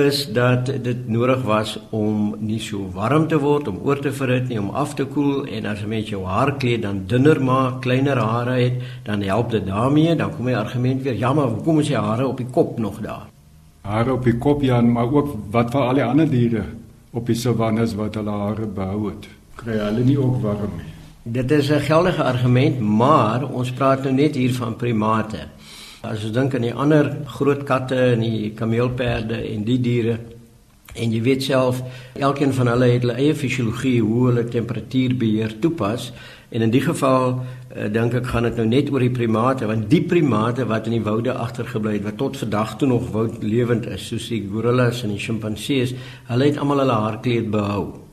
is 0.01 0.33
dat 0.33 0.67
dit 0.67 1.09
nodig 1.09 1.43
was 1.43 1.79
om 1.91 2.35
nie 2.39 2.61
so 2.61 2.91
warm 2.93 3.29
te 3.29 3.39
word 3.39 3.69
om 3.69 3.81
oor 3.85 3.99
te 4.01 4.13
verhit 4.13 4.49
nie 4.49 4.61
om 4.61 4.71
af 4.71 4.95
te 4.95 5.05
koel 5.05 5.47
en 5.47 5.67
as 5.67 5.83
'n 5.83 5.89
mens 5.89 6.09
jou 6.09 6.25
haarkleed 6.25 6.83
dan 6.83 7.03
dunner 7.07 7.43
maak, 7.43 7.81
kleiner 7.81 8.17
hare 8.17 8.61
het, 8.61 8.83
dan 9.05 9.23
help 9.23 9.51
dit 9.51 9.67
daarmee. 9.67 10.17
Dan 10.17 10.37
kom 10.37 10.47
die 10.47 10.57
argument 10.57 11.03
weer, 11.03 11.17
ja, 11.17 11.33
maar 11.33 11.47
hoekom 11.47 11.79
is 11.79 11.87
die 11.87 11.97
hare 11.97 12.27
op 12.27 12.37
die 12.37 12.47
kop 12.51 12.79
nog 12.79 13.01
daar? 13.01 13.27
hare 13.89 14.13
op 14.13 14.27
die 14.27 14.37
kop 14.37 14.63
ja, 14.63 14.81
maar 14.85 15.09
ook 15.13 15.35
wat 15.55 15.73
vir 15.73 15.81
al 15.81 15.99
die 15.99 16.05
ander 16.05 16.29
diere 16.29 16.65
op 17.17 17.27
die 17.27 17.37
savannes 17.39 17.95
wat 17.97 18.19
hulle 18.21 18.35
hare 18.45 18.69
behou 18.69 19.09
het. 19.09 19.29
Kry 19.59 19.79
hulle 19.81 20.05
nie 20.05 20.19
ook 20.21 20.43
warm 20.45 20.77
nie. 20.77 20.93
Dit 21.39 21.51
is 21.51 21.71
'n 21.71 21.81
geldige 21.81 22.23
argument, 22.23 22.81
maar 22.81 23.45
ons 23.45 23.71
praat 23.73 24.03
nou 24.03 24.15
net 24.15 24.35
hier 24.35 24.55
van 24.55 24.77
primate. 24.77 25.39
As 26.07 26.23
ons 26.23 26.31
dink 26.31 26.55
aan 26.55 26.63
die 26.63 26.75
ander 26.75 27.09
groot 27.27 27.65
katte 27.67 27.97
en 28.13 28.21
die 28.23 28.53
kameelperde 28.55 29.41
en 29.51 29.65
die 29.67 29.81
diere 29.83 30.19
en 30.95 31.11
jy 31.11 31.19
weet 31.23 31.43
self, 31.43 31.81
elkeen 32.15 32.55
van 32.55 32.71
hulle 32.71 32.87
het 32.93 33.03
hulle 33.03 33.17
eie 33.19 33.35
fisiologie 33.35 33.99
hoe 33.99 34.29
hulle 34.29 34.45
temperatuur 34.47 35.17
beheer 35.19 35.57
toepas 35.59 36.13
en 36.55 36.63
in 36.63 36.71
die 36.71 36.85
geval 36.87 37.35
uh, 37.35 37.89
dink 37.93 38.15
ek 38.15 38.31
gaan 38.31 38.47
dit 38.47 38.63
nou 38.63 38.67
net 38.71 38.93
oor 38.95 39.03
die 39.03 39.13
primate 39.13 39.67
want 39.67 39.91
die 39.91 40.05
primate 40.07 40.69
wat 40.71 40.87
in 40.87 41.01
die 41.01 41.05
woude 41.05 41.35
agtergebly 41.35 41.99
het 41.99 42.07
wat 42.07 42.23
tot 42.23 42.39
vandag 42.41 42.79
toe 42.79 42.89
nog 42.95 43.11
woud 43.15 43.43
lewend 43.43 43.91
is 43.91 44.07
soos 44.07 44.31
die 44.31 44.45
gorillas 44.47 45.03
en 45.03 45.17
die 45.17 45.23
sjimpansees 45.23 45.99
hulle 46.31 46.53
het 46.53 46.63
almal 46.63 46.87
hulle 46.87 47.03
haarkleed 47.09 47.51
behou 47.51 48.08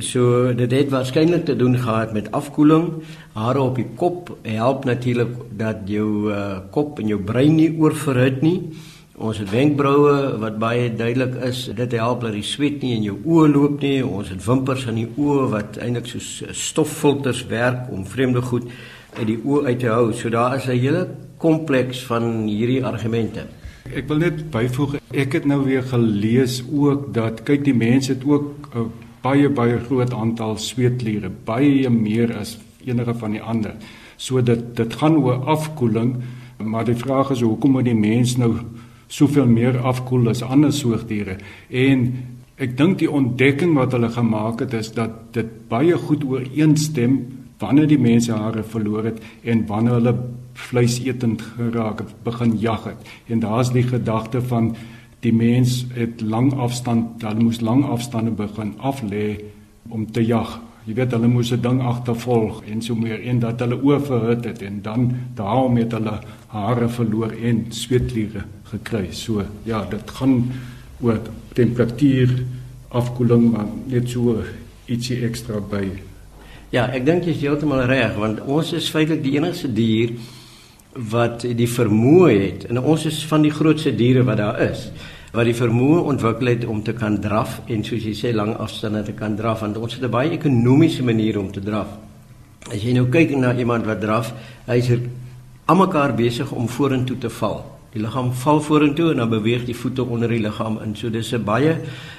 so 0.00 0.52
dit 0.54 0.70
het 0.70 0.90
waarskynlik 0.90 1.44
te 1.44 1.56
doen 1.56 1.78
gehad 1.78 2.12
met 2.12 2.32
afkoeling 2.32 3.02
hare 3.32 3.60
op 3.60 3.76
die 3.76 3.86
kop 3.96 4.38
help 4.42 4.84
natuurlik 4.84 5.30
dat 5.50 5.76
jou 5.86 6.32
uh, 6.32 6.58
kop 6.70 6.98
en 6.98 7.06
jou 7.06 7.20
brein 7.20 7.54
nie 7.56 7.70
oorverhit 7.78 8.42
nie 8.42 8.58
Ons 9.14 9.38
het 9.38 9.50
wenkbroue 9.52 10.40
wat 10.42 10.56
baie 10.58 10.88
duidelik 10.90 11.36
is. 11.46 11.68
Dit 11.70 11.92
help 11.94 12.24
dat 12.24 12.32
die 12.34 12.42
sweet 12.42 12.80
nie 12.82 12.96
in 12.96 13.04
jou 13.06 13.14
oë 13.22 13.52
loop 13.52 13.76
nie. 13.84 14.00
Ons 14.02 14.32
het 14.32 14.42
wimpers 14.42 14.88
aan 14.90 14.98
die 14.98 15.06
oë 15.06 15.44
wat 15.52 15.78
eintlik 15.78 16.08
soos 16.10 16.30
stoffilters 16.50 17.44
werk 17.46 17.92
om 17.94 18.02
vreemde 18.10 18.42
goed 18.42 18.66
uit 19.14 19.28
die 19.28 19.38
oë 19.38 19.68
uit 19.68 19.78
te 19.84 19.92
hou. 19.92 20.08
So 20.12 20.34
daar 20.34 20.56
is 20.56 20.66
'n 20.66 20.78
hele 20.82 21.06
kompleks 21.38 22.02
van 22.02 22.48
hierdie 22.50 22.84
argumente. 22.84 23.46
Ek 23.94 24.08
wil 24.08 24.18
net 24.18 24.50
byvoeg, 24.50 24.96
ek 25.12 25.32
het 25.32 25.44
nou 25.44 25.62
weer 25.64 25.82
gelees 25.82 26.64
ook 26.72 27.14
dat 27.14 27.42
kyk 27.42 27.64
die 27.64 27.74
mense 27.74 28.12
het 28.12 28.24
ook 28.24 28.68
'n 28.74 29.03
baie 29.24 29.48
baie 29.48 29.78
groot 29.86 30.12
aantal 30.12 30.58
sweetkliere, 30.60 31.30
baie 31.46 31.90
meer 31.90 32.34
as 32.36 32.58
enige 32.84 33.14
van 33.20 33.36
die 33.36 33.42
ander. 33.42 33.76
So 34.20 34.42
dit 34.44 34.74
dit 34.76 34.96
gaan 35.00 35.16
oor 35.16 35.46
afkoeling, 35.56 36.16
maar 36.60 36.84
die 36.84 36.98
vraag 36.98 37.32
is 37.34 37.42
hoekom 37.42 37.78
moet 37.78 37.88
die 37.88 37.96
mens 37.96 38.36
nou 38.38 38.52
soveel 39.08 39.48
meer 39.48 39.78
afkoel 39.80 40.28
as 40.32 40.42
ander 40.42 40.72
soogdiere? 40.72 41.38
En 41.70 42.06
ek 42.60 42.76
dink 42.78 43.00
die 43.00 43.10
ontdekking 43.10 43.74
wat 43.74 43.96
hulle 43.96 44.12
gemaak 44.14 44.60
het 44.62 44.76
is 44.78 44.92
dat 44.94 45.34
dit 45.34 45.48
baie 45.68 45.96
goed 45.98 46.24
ooreenstem 46.28 47.18
wanneer 47.58 47.88
die 47.88 47.98
mense 47.98 48.32
hare 48.32 48.62
verloor 48.62 49.08
het 49.08 49.22
en 49.42 49.64
wanneer 49.66 49.98
hulle 49.98 50.14
vleisetend 50.68 51.42
geraak 51.56 52.04
het, 52.04 52.12
begin 52.26 52.58
jag 52.60 52.84
het. 52.84 53.14
En 53.26 53.40
daar's 53.42 53.72
die 53.72 53.82
gedagte 53.82 54.42
van 54.42 54.74
die 55.24 55.32
mens 55.32 55.84
het 55.96 56.20
lang 56.20 56.52
afstand, 56.60 57.22
hulle 57.24 57.46
moes 57.46 57.62
lang 57.64 57.84
afstande 57.88 58.34
begin 58.36 58.74
af 58.78 59.00
lê 59.02 59.38
om 59.88 60.04
te 60.12 60.24
jag. 60.24 60.58
Jy 60.84 60.98
weet 60.98 61.14
hulle 61.16 61.28
moes 61.32 61.52
'n 61.52 61.62
ding 61.62 61.80
agtervolg 61.80 62.62
en 62.68 62.82
so 62.82 62.94
meer 62.94 63.20
en 63.22 63.38
dat 63.40 63.60
hulle 63.60 63.82
oorverhit 63.82 64.44
het 64.44 64.62
en 64.62 64.82
dan 64.82 65.12
daarom 65.34 65.76
het 65.76 65.92
hulle 65.92 66.20
hare 66.46 66.88
verloor 66.88 67.32
en 67.32 67.66
sweetkliere 67.68 68.44
gekry. 68.64 69.12
So 69.12 69.44
ja, 69.64 69.84
dit 69.90 70.10
gaan 70.10 70.52
oor 71.00 71.20
temperatuur, 71.52 72.44
afkoeling 72.88 73.52
maar 73.52 73.66
net 73.86 74.10
so 74.10 74.42
ietsie 74.86 75.24
ekstra 75.24 75.60
by. 75.60 75.88
Ja, 76.70 76.86
ek 76.92 77.06
dink 77.06 77.24
jy 77.24 77.30
is 77.30 77.40
heeltemal 77.40 77.86
reg 77.86 78.16
want 78.18 78.40
ons 78.40 78.72
is 78.72 78.90
feitelik 78.90 79.22
die 79.22 79.36
enigste 79.38 79.72
dier 79.72 80.10
wat 81.10 81.42
die 81.42 81.68
vermoë 81.68 82.30
het 82.38 82.64
en 82.68 82.78
ons 82.78 83.04
is 83.06 83.24
van 83.24 83.42
die 83.42 83.50
grootste 83.50 83.94
diere 83.94 84.22
wat 84.22 84.36
daar 84.36 84.60
is 84.60 84.90
wat 85.34 85.48
die 85.48 85.56
vermoë 85.56 86.04
ontwikkel 86.12 86.52
het 86.52 86.64
om 86.70 86.82
te 86.86 86.92
kan 86.94 87.18
draf 87.20 87.58
en 87.66 87.82
soos 87.84 88.04
jy 88.06 88.14
sê 88.14 88.30
lang 88.34 88.54
afstande 88.62 89.02
te 89.02 89.12
kan 89.18 89.34
draf 89.36 89.64
want 89.64 89.76
ons 89.76 89.94
het 89.94 90.04
'n 90.04 90.10
baie 90.10 90.30
ekonomiese 90.30 91.02
manier 91.02 91.38
om 91.38 91.50
te 91.50 91.60
draf. 91.60 91.88
As 92.70 92.82
jy 92.82 92.92
nou 92.92 93.06
kyk 93.06 93.36
na 93.36 93.54
iemand 93.54 93.84
wat 93.84 94.00
draf, 94.00 94.32
hy 94.66 94.76
is 94.76 94.90
almekaar 95.66 96.14
besig 96.14 96.52
om 96.52 96.68
vorentoe 96.68 97.18
te 97.18 97.30
val. 97.30 97.64
Die 97.92 98.02
liggaam 98.02 98.32
val 98.32 98.60
vorentoe 98.60 99.10
en 99.10 99.16
dan 99.16 99.30
beweeg 99.30 99.64
die 99.64 99.76
voete 99.76 100.04
onder 100.04 100.28
die 100.28 100.40
liggaam 100.40 100.78
in. 100.82 100.96
So 100.96 101.10
dis 101.10 101.32
'n 101.32 101.44
baie 101.44 101.76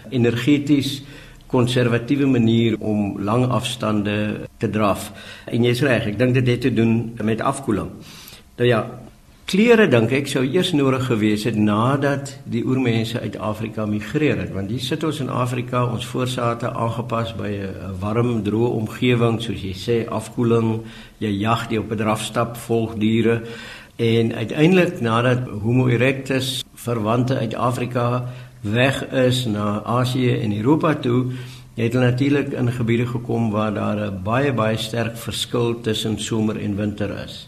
energeties 0.09 1.03
konservatiewe 1.47 2.25
manier 2.25 2.75
om 2.79 3.21
lang 3.21 3.45
afstande 3.45 4.47
te 4.57 4.69
draf. 4.69 5.11
En 5.45 5.63
jy's 5.63 5.81
reg, 5.81 6.07
ek 6.07 6.17
dink 6.19 6.33
dit 6.33 6.47
het 6.47 6.61
te 6.61 6.73
doen 6.73 7.13
met 7.23 7.41
afkoeling. 7.41 7.89
Nou 8.57 8.67
ja, 8.69 8.85
klere 9.45 9.85
dink 9.85 10.09
ek 10.17 10.25
sou 10.25 10.41
eers 10.41 10.71
nodig 10.73 11.03
gewees 11.05 11.43
het 11.45 11.57
nadat 11.57 12.31
die 12.49 12.63
oormense 12.65 13.19
uit 13.21 13.35
Afrika 13.37 13.83
migreer 13.85 14.39
het, 14.41 14.49
want 14.55 14.71
hier 14.73 14.81
sit 14.81 15.05
ons 15.05 15.19
in 15.21 15.29
Afrika, 15.29 15.83
ons 15.85 16.07
voorsate 16.09 16.71
aangepas 16.73 17.35
by 17.37 17.51
'n 17.53 17.93
warm, 18.01 18.41
droë 18.41 18.71
omgewing, 18.81 19.37
soos 19.41 19.61
jy 19.61 19.75
sê, 19.77 19.97
afkoeling, 20.09 20.81
jy 21.19 21.29
jag 21.29 21.69
die 21.69 21.79
op 21.79 21.91
'n 21.91 21.97
drafstap 21.97 22.57
volg 22.57 22.97
diere 22.97 23.43
en 23.97 24.33
uiteindelik 24.33 25.01
nadat 25.01 25.47
Homo 25.61 25.87
erectus 25.87 26.63
verwante 26.73 27.37
uit 27.37 27.53
Afrika 27.53 28.25
weg 28.61 29.05
is 29.13 29.45
na 29.45 29.81
Asië 29.85 30.41
en 30.41 30.57
Europa 30.57 30.95
toe, 30.95 31.31
het 31.75 31.93
hulle 31.93 32.11
natuurlik 32.11 32.53
in 32.53 32.71
gebiede 32.71 33.05
gekom 33.05 33.51
waar 33.51 33.73
daar 33.73 34.11
'n 34.11 34.23
baie 34.23 34.53
baie 34.53 34.77
sterk 34.77 35.17
verskil 35.17 35.81
tussen 35.81 36.19
somer 36.19 36.57
en 36.57 36.75
winter 36.75 37.23
is 37.25 37.47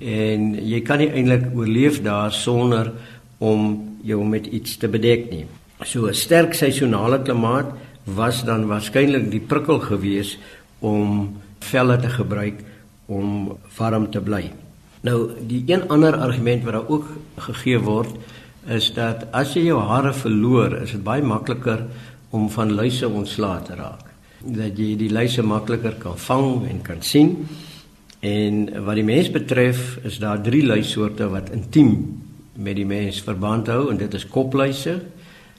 en 0.00 0.54
jy 0.60 0.80
kan 0.84 0.98
nie 0.98 1.10
eintlik 1.10 1.48
oorleef 1.54 2.02
daar 2.04 2.32
sonder 2.32 2.92
om 3.38 3.96
jou 4.04 4.24
met 4.24 4.46
iets 4.46 4.76
te 4.76 4.88
bedek 4.88 5.30
nie. 5.30 5.46
So 5.84 6.06
'n 6.06 6.14
sterk 6.14 6.54
seisonale 6.54 7.22
klimaat 7.22 7.72
was 8.04 8.44
dan 8.44 8.66
waarskynlik 8.66 9.30
die 9.30 9.40
prikkel 9.40 9.78
gewees 9.78 10.38
om 10.80 11.36
velle 11.60 11.98
te 11.98 12.08
gebruik 12.08 12.62
om 13.06 13.58
warm 13.78 14.10
te 14.10 14.20
bly. 14.20 14.52
Nou 15.02 15.30
die 15.46 15.64
een 15.66 15.88
ander 15.88 16.16
argument 16.16 16.64
wat 16.64 16.72
daar 16.72 16.88
ook 16.88 17.06
gegee 17.36 17.78
word 17.78 18.16
is 18.66 18.90
dat 18.94 19.26
as 19.30 19.54
jy 19.54 19.68
jou 19.68 19.80
hare 19.80 20.12
verloor, 20.12 20.82
is 20.82 20.90
dit 20.96 21.02
baie 21.04 21.22
makliker 21.22 21.84
om 22.34 22.48
van 22.50 22.72
luise 22.74 23.08
ontslae 23.08 23.62
te 23.62 23.74
raak. 23.78 24.02
Dat 24.42 24.78
jy 24.78 24.96
die 24.98 25.10
luise 25.10 25.42
makliker 25.42 25.94
kan 26.02 26.18
vang 26.18 26.66
en 26.70 26.82
kan 26.82 27.02
sien. 27.02 27.46
En 28.20 28.84
wat 28.84 28.94
die 28.94 29.04
mens 29.04 29.30
betref, 29.30 29.98
is 30.02 30.18
daar 30.18 30.40
drie 30.42 30.64
luisoorte 30.64 31.28
wat 31.28 31.50
intiem 31.50 31.92
met 32.56 32.76
die 32.76 32.86
mens 32.88 33.20
verband 33.20 33.68
hou 33.68 33.90
en 33.90 33.98
dit 34.00 34.14
is 34.14 34.24
kopluise, 34.32 34.96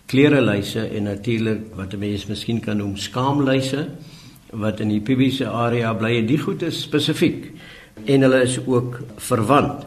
klereluise 0.07 0.87
en 0.87 1.03
natuurlik 1.03 1.75
wat 1.75 1.93
'n 1.93 1.99
mens 1.99 2.25
miskien 2.25 2.59
kan 2.59 2.77
noem 2.77 2.97
skaamluise 2.97 3.87
wat 4.51 4.79
in 4.79 4.89
die 4.89 5.01
pubiese 5.01 5.47
area 5.47 5.93
bly 5.93 6.17
en 6.17 6.25
die 6.25 6.39
goed 6.39 6.61
is 6.61 6.81
spesifiek 6.81 7.51
en 8.05 8.21
hulle 8.21 8.41
is 8.41 8.59
ook 8.65 9.01
verwant. 9.15 9.85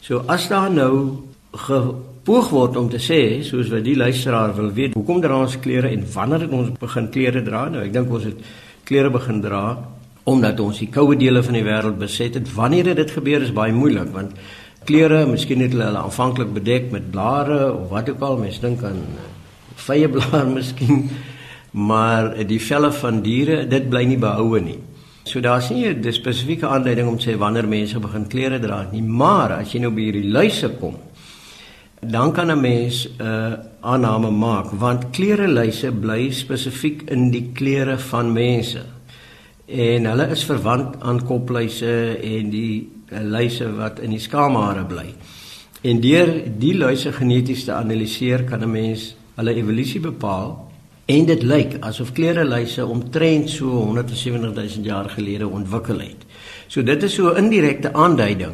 So 0.00 0.24
as 0.26 0.48
daar 0.48 0.70
nou 0.70 1.24
gepoog 1.52 2.50
word 2.50 2.76
om 2.76 2.88
te 2.88 2.98
sê 2.98 3.42
soos 3.42 3.68
wat 3.68 3.84
die 3.84 3.96
luisteraar 3.96 4.54
wil 4.54 4.72
weet, 4.72 4.94
hoekom 4.94 5.20
dra 5.20 5.40
ons 5.40 5.58
klere 5.60 5.88
en 5.88 6.04
wanneer 6.12 6.40
het 6.40 6.50
ons 6.50 6.70
begin 6.78 7.10
klere 7.10 7.42
dra? 7.42 7.68
Nou 7.68 7.84
ek 7.84 7.92
dink 7.92 8.10
ons 8.10 8.24
het 8.24 8.36
klere 8.84 9.10
begin 9.10 9.40
dra 9.40 9.78
omdat 10.24 10.60
ons 10.60 10.80
die 10.80 10.88
koue 10.88 11.16
dele 11.20 11.42
van 11.44 11.56
die 11.58 11.64
wêreld 11.64 11.98
beset 12.00 12.38
het. 12.38 12.48
Wanneer 12.56 12.94
dit 12.96 13.10
gebeur 13.10 13.44
is 13.44 13.52
baie 13.52 13.72
moeilik 13.72 14.12
want 14.14 14.32
klere, 14.88 15.24
miskien 15.28 15.62
het 15.64 15.72
hulle 15.72 15.88
hulle 15.88 16.02
aanvanklik 16.04 16.52
bedek 16.56 16.90
met 16.92 17.10
blare 17.12 17.72
of 17.72 17.88
wat 17.92 18.08
ook 18.12 18.24
al, 18.24 18.40
mense 18.40 18.60
dink 18.60 18.82
aan 18.84 19.00
eh, 19.00 19.30
vye 19.86 20.08
blare 20.08 20.44
miskien, 20.58 21.06
maar 21.72 22.34
die 22.46 22.60
velle 22.60 22.92
van 22.92 23.22
diere, 23.24 23.64
dit 23.68 23.88
bly 23.90 24.04
nie 24.08 24.20
behoue 24.20 24.60
nie. 24.60 24.78
So 25.24 25.40
daar's 25.40 25.70
nie 25.70 25.88
'n 25.88 26.12
spesifieke 26.12 26.66
aanduiding 26.66 27.08
om 27.08 27.18
te 27.18 27.30
sê 27.30 27.38
wanneer 27.38 27.68
mense 27.68 27.98
begin 27.98 28.28
klere 28.28 28.60
dra 28.60 28.86
nie, 28.92 29.02
maar 29.02 29.52
as 29.52 29.72
jy 29.72 29.80
nou 29.80 29.90
by 29.90 30.02
hierdie 30.02 30.30
luise 30.30 30.68
kom, 30.80 30.96
dan 32.00 32.32
kan 32.32 32.50
'n 32.50 32.60
mens 32.60 33.08
'n 33.08 33.22
uh, 33.22 33.52
aanname 33.80 34.30
maak 34.30 34.66
want 34.72 35.10
klere 35.12 35.48
luise 35.48 35.92
bly 35.92 36.30
spesifiek 36.30 37.10
in 37.10 37.30
die 37.30 37.50
klere 37.54 37.98
van 37.98 38.32
mense 38.32 38.93
en 39.66 40.06
hulle 40.06 40.26
is 40.30 40.44
verwant 40.44 41.00
aan 41.00 41.22
kopluise 41.24 42.18
en 42.18 42.50
die 42.50 42.90
luise 43.08 43.70
wat 43.76 44.00
in 44.04 44.10
die 44.10 44.20
skaamhare 44.20 44.84
bly. 44.88 45.06
En 45.84 46.00
deur 46.00 46.30
die 46.58 46.74
luise 46.76 47.12
geneties 47.12 47.64
te 47.64 47.72
analiseer 47.72 48.44
kan 48.44 48.62
'n 48.62 48.70
mens 48.70 49.14
hulle 49.36 49.54
evolusie 49.54 50.00
bepaal 50.00 50.70
en 51.06 51.26
dit 51.26 51.42
lyk 51.42 51.76
asof 51.80 52.12
klereluise 52.12 52.86
omtrent 52.86 53.50
so 53.50 53.66
170 53.66 54.54
000 54.54 54.84
jaar 54.84 55.08
gelede 55.10 55.48
ontwikkel 55.48 56.00
het. 56.00 56.24
So 56.68 56.82
dit 56.82 57.02
is 57.02 57.14
so 57.14 57.32
'n 57.32 57.44
indirekte 57.44 57.92
aanduiding 57.92 58.52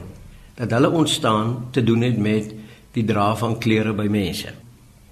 dat 0.55 0.71
hulle 0.71 0.91
ontstaan 0.91 1.69
te 1.71 1.85
doen 1.85 2.01
het 2.01 2.19
met 2.19 2.55
die 2.93 3.05
dra 3.05 3.37
van 3.37 3.59
klere 3.59 3.93
by 3.93 4.07
mense. 4.11 4.49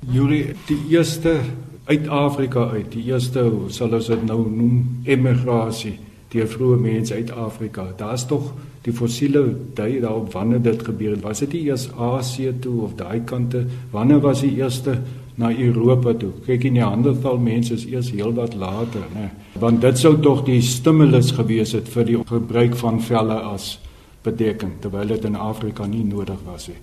Julie, 0.07 0.55
die 0.67 0.78
eerste 0.88 1.40
uit 1.88 2.09
Afrika 2.09 2.68
uit. 2.68 2.90
Die 2.92 3.07
eerste 3.09 3.47
sal 3.73 3.95
ons 3.97 4.11
dit 4.12 4.25
nou 4.28 4.42
noem 4.45 4.83
emigrasie 5.09 5.97
deur 6.33 6.49
vroeë 6.52 6.80
mense 6.85 7.14
uit 7.14 7.30
Afrika. 7.33 7.87
Daar's 7.97 8.26
tog 8.28 8.50
die 8.85 8.92
fossiele 8.92 9.45
dui 9.76 10.00
daarop 10.02 10.33
wanneer 10.33 10.61
dit 10.62 10.83
gebeur 10.85 11.14
het. 11.16 11.25
Was 11.25 11.40
dit 11.47 11.57
eers 11.62 11.88
Asië 11.97 12.52
toe 12.61 12.83
of 12.85 12.99
daai 12.99 13.23
kante? 13.25 13.64
Wanneer 13.90 14.21
was 14.21 14.45
die 14.45 14.52
eerste 14.61 14.99
na 15.40 15.49
Europa 15.54 16.12
toe? 16.12 16.35
Kyk 16.45 16.68
in 16.68 16.76
die 16.76 16.83
Neanderthal 16.83 17.40
mense 17.40 17.75
is 17.75 17.87
eers 17.88 18.12
heelwat 18.12 18.54
later, 18.54 19.09
né? 19.16 19.30
Want 19.59 19.80
dit 19.80 19.99
sou 19.99 20.18
tog 20.21 20.45
die 20.45 20.61
stimulus 20.62 21.33
gewees 21.40 21.73
het 21.73 21.88
vir 21.88 22.04
die 22.04 22.21
gebruik 22.28 22.76
van 22.76 23.00
velle 23.00 23.40
as 23.49 23.78
bedekking 24.26 24.76
terwyl 24.83 25.09
dit 25.09 25.25
in 25.25 25.40
Afrika 25.40 25.87
nie 25.87 26.04
nodig 26.04 26.45
was 26.45 26.68
nie. 26.68 26.76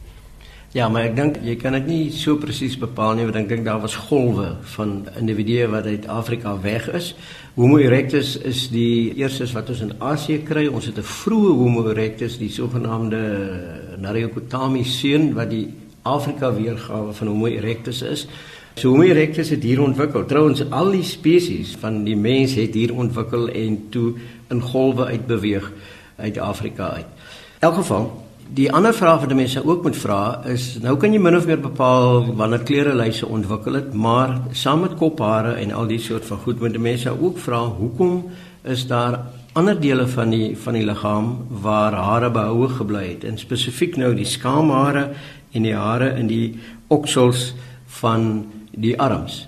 Ja, 0.76 0.90
maar 0.92 1.06
ek 1.08 1.14
dink 1.16 1.38
jy 1.40 1.54
kan 1.56 1.72
dit 1.78 1.86
nie 1.88 2.02
so 2.12 2.36
presies 2.36 2.74
bepaal 2.76 3.14
nie, 3.16 3.24
want 3.24 3.38
ek 3.40 3.46
dink 3.48 3.64
daar 3.64 3.78
was 3.80 3.94
golwe 4.10 4.50
van 4.74 5.06
individue 5.16 5.70
wat 5.72 5.86
uit 5.88 6.08
Afrika 6.12 6.52
weg 6.66 6.90
is. 6.92 7.14
Homo 7.56 7.78
erectus 7.80 8.34
is 8.44 8.66
die 8.74 9.14
eerstes 9.16 9.54
wat 9.56 9.72
ons 9.72 9.86
in 9.86 9.94
Asië 10.04 10.42
kry. 10.44 10.66
Ons 10.68 10.90
het 10.92 11.00
'n 11.00 11.08
vroeë 11.08 11.54
Homo 11.62 11.86
erectus, 11.88 12.36
die 12.38 12.52
sogenaamde 12.52 13.22
Nariokotami 14.04 14.84
seun 14.84 15.34
wat 15.34 15.50
die 15.50 15.72
Afrika 16.04 16.52
weergawe 16.52 17.14
van 17.14 17.28
Homo 17.28 17.48
erectus 17.48 18.02
is. 18.02 18.28
So 18.76 18.90
Homo 18.90 19.04
erectus 19.04 19.50
het 19.50 19.64
hier 19.64 19.82
ontwikkel. 19.82 20.26
Trouwens 20.26 20.70
al 20.72 20.92
die 20.92 21.04
spesies 21.04 21.78
van 21.80 22.04
die 22.04 22.18
mens 22.18 22.56
het 22.56 22.74
hier 22.74 22.94
ontwikkel 22.94 23.48
en 23.48 23.90
toe 23.90 24.14
in 24.50 24.62
golwe 24.62 25.06
uitbeweeg 25.06 25.72
uit 26.18 26.38
Afrika 26.38 26.90
uit. 26.90 27.08
In 27.62 27.72
elk 27.72 27.76
geval 27.76 28.25
Die 28.54 28.68
ander 28.72 28.94
vraag 28.94 29.24
wat 29.24 29.34
mense 29.34 29.62
ook 29.66 29.84
moet 29.84 29.96
vra 29.98 30.44
is 30.46 30.76
nou 30.82 30.94
kan 31.02 31.14
jy 31.14 31.20
min 31.20 31.36
of 31.36 31.48
meer 31.50 31.62
bepaal 31.62 32.28
wanneer 32.38 32.62
klereluise 32.62 33.26
ontwikkel 33.26 33.74
het, 33.74 33.94
maar 33.94 34.36
saam 34.54 34.84
met 34.86 34.94
kophare 35.00 35.56
en 35.58 35.74
al 35.74 35.90
die 35.90 36.00
soort 36.00 36.26
van 36.30 36.38
goed 36.44 36.62
moet 36.62 36.78
mense 36.78 37.10
ook 37.10 37.40
vra 37.42 37.64
hoekom 37.66 38.30
is 38.64 38.86
daar 38.88 39.18
ander 39.58 39.80
dele 39.82 40.06
van 40.08 40.30
die 40.30 40.54
van 40.62 40.78
die 40.78 40.86
liggaam 40.86 41.32
waar 41.66 41.98
hare 41.98 42.30
behoue 42.30 42.70
gebly 42.70 43.04
het 43.08 43.26
en 43.26 43.42
spesifiek 43.42 43.98
nou 43.98 44.14
die 44.16 44.30
skaamhare 44.30 45.08
en 45.52 45.66
die 45.66 45.76
hare 45.76 46.14
in 46.20 46.30
die 46.30 46.60
oksels 46.88 47.54
van 48.02 48.46
die 48.72 48.94
arms. 49.00 49.48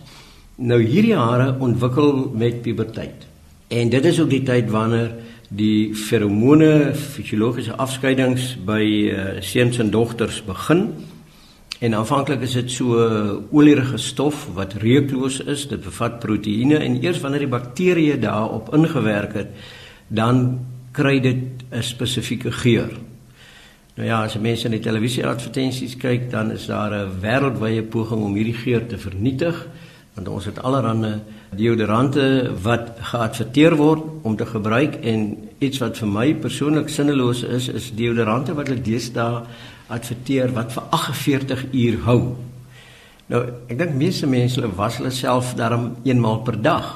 Nou 0.57 0.81
hierdie 0.81 1.15
hare 1.15 1.53
ontwikkel 1.59 2.31
met 2.33 2.61
puberteit. 2.65 3.27
En 3.67 3.89
dit 3.89 4.05
is 4.05 4.19
ook 4.19 4.29
die 4.29 4.43
tyd 4.43 4.71
wanneer 4.71 5.11
die 5.47 5.93
feromone 5.95 6.93
fisiologiese 6.95 7.75
afskeidings 7.79 8.55
by 8.67 8.83
uh, 8.83 9.27
seuns 9.41 9.79
en 9.79 9.91
dogters 9.91 10.41
begin. 10.43 10.89
En 11.79 11.93
aanvanklik 11.93 12.41
is 12.41 12.55
dit 12.57 12.71
so 12.71 12.97
olierige 13.51 13.97
stof 13.97 14.47
wat 14.57 14.73
reukloos 14.81 15.39
is, 15.45 15.67
dit 15.69 15.83
bevat 15.83 16.19
proteïene 16.19 16.81
en 16.81 16.97
eers 17.03 17.21
wanneer 17.21 17.45
die 17.45 17.53
bakterieë 17.53 18.17
daarop 18.19 18.73
ingewerk 18.75 19.37
het, 19.37 19.53
dan 20.07 20.65
kry 20.91 21.19
dit 21.19 21.63
'n 21.71 21.83
spesifieke 21.83 22.51
geur. 22.51 22.89
Nou 23.95 24.07
ja, 24.07 24.23
as 24.23 24.37
mense 24.37 24.65
in 24.65 24.71
die 24.71 24.83
televisie 24.83 25.25
advertensies 25.25 25.95
kyk, 25.97 26.31
dan 26.31 26.51
is 26.51 26.65
daar 26.65 26.91
'n 26.93 27.19
wêreldwye 27.21 27.83
poging 27.83 28.21
om 28.21 28.35
hierdie 28.35 28.53
geur 28.53 28.85
te 28.85 28.97
vernietig, 28.97 29.67
want 30.17 30.29
ons 30.33 30.47
het 30.49 30.57
allerlei 30.65 31.19
deodorante 31.53 32.23
wat 32.65 32.95
geadverteer 33.11 33.75
word 33.77 34.25
om 34.25 34.35
te 34.37 34.47
gebruik 34.49 34.97
en 35.05 35.27
iets 35.61 35.77
wat 35.83 35.99
vir 36.01 36.09
my 36.09 36.27
persoonlik 36.41 36.89
sinneloos 36.89 37.43
is, 37.45 37.69
is 37.69 37.91
deodorante 37.95 38.55
wat 38.57 38.71
hulle 38.71 38.81
deesdae 38.81 39.43
adverteer 39.93 40.51
wat 40.57 40.73
vir 40.73 40.87
48 40.97 41.65
uur 41.71 41.99
hou. 42.07 42.21
Nou, 43.29 43.41
ek 43.69 43.77
dink 43.77 43.93
meeste 43.99 44.27
mense 44.29 44.57
hulle 44.57 44.73
was 44.75 44.97
hulle 44.97 45.13
self 45.13 45.53
darm 45.59 45.91
eenmaal 46.07 46.41
per 46.47 46.57
dag. 46.65 46.89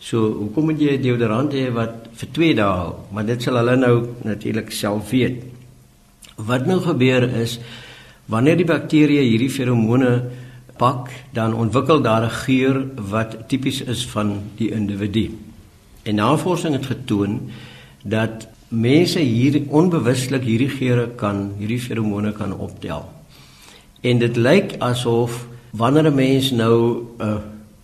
So, 0.00 0.28
hoekom 0.42 0.70
moet 0.70 0.80
jy 0.80 0.98
'n 0.98 1.02
deodorant 1.02 1.52
hê 1.52 1.70
wat 1.72 2.08
vir 2.12 2.28
2 2.32 2.54
dae 2.54 2.76
hou? 2.76 2.94
Maar 3.12 3.26
dit 3.26 3.42
sal 3.42 3.56
hulle 3.56 3.76
nou 3.76 3.96
natuurlik 4.24 4.70
self 4.70 5.10
weet. 5.10 5.42
Wat 6.36 6.66
nou 6.66 6.80
gebeur 6.80 7.24
is 7.40 7.58
wanneer 8.26 8.56
die 8.56 8.68
bakterieë 8.68 9.24
hierdie 9.24 9.50
feromone 9.50 10.30
pak, 10.80 11.10
dan 11.36 11.54
ontwikkel 11.54 12.00
daar 12.00 12.24
'n 12.24 12.38
geur 12.44 12.76
wat 13.10 13.36
tipies 13.48 13.80
is 13.82 14.06
van 14.06 14.28
die 14.56 14.70
individu. 14.70 15.30
En 16.02 16.14
navorsing 16.14 16.74
het 16.74 16.86
getoon 16.86 17.50
dat 18.02 18.48
mense 18.68 19.18
hier 19.18 19.62
onbewustelik 19.68 20.44
hierdie 20.44 20.70
geure 20.70 21.08
kan, 21.08 21.52
hierdie 21.58 21.80
feromone 21.80 22.32
kan 22.32 22.56
optel. 22.56 23.08
En 24.00 24.18
dit 24.18 24.36
lyk 24.36 24.76
asof 24.78 25.46
wanneer 25.70 26.06
'n 26.10 26.14
mens 26.14 26.50
nou 26.50 27.04
'n 27.18 27.40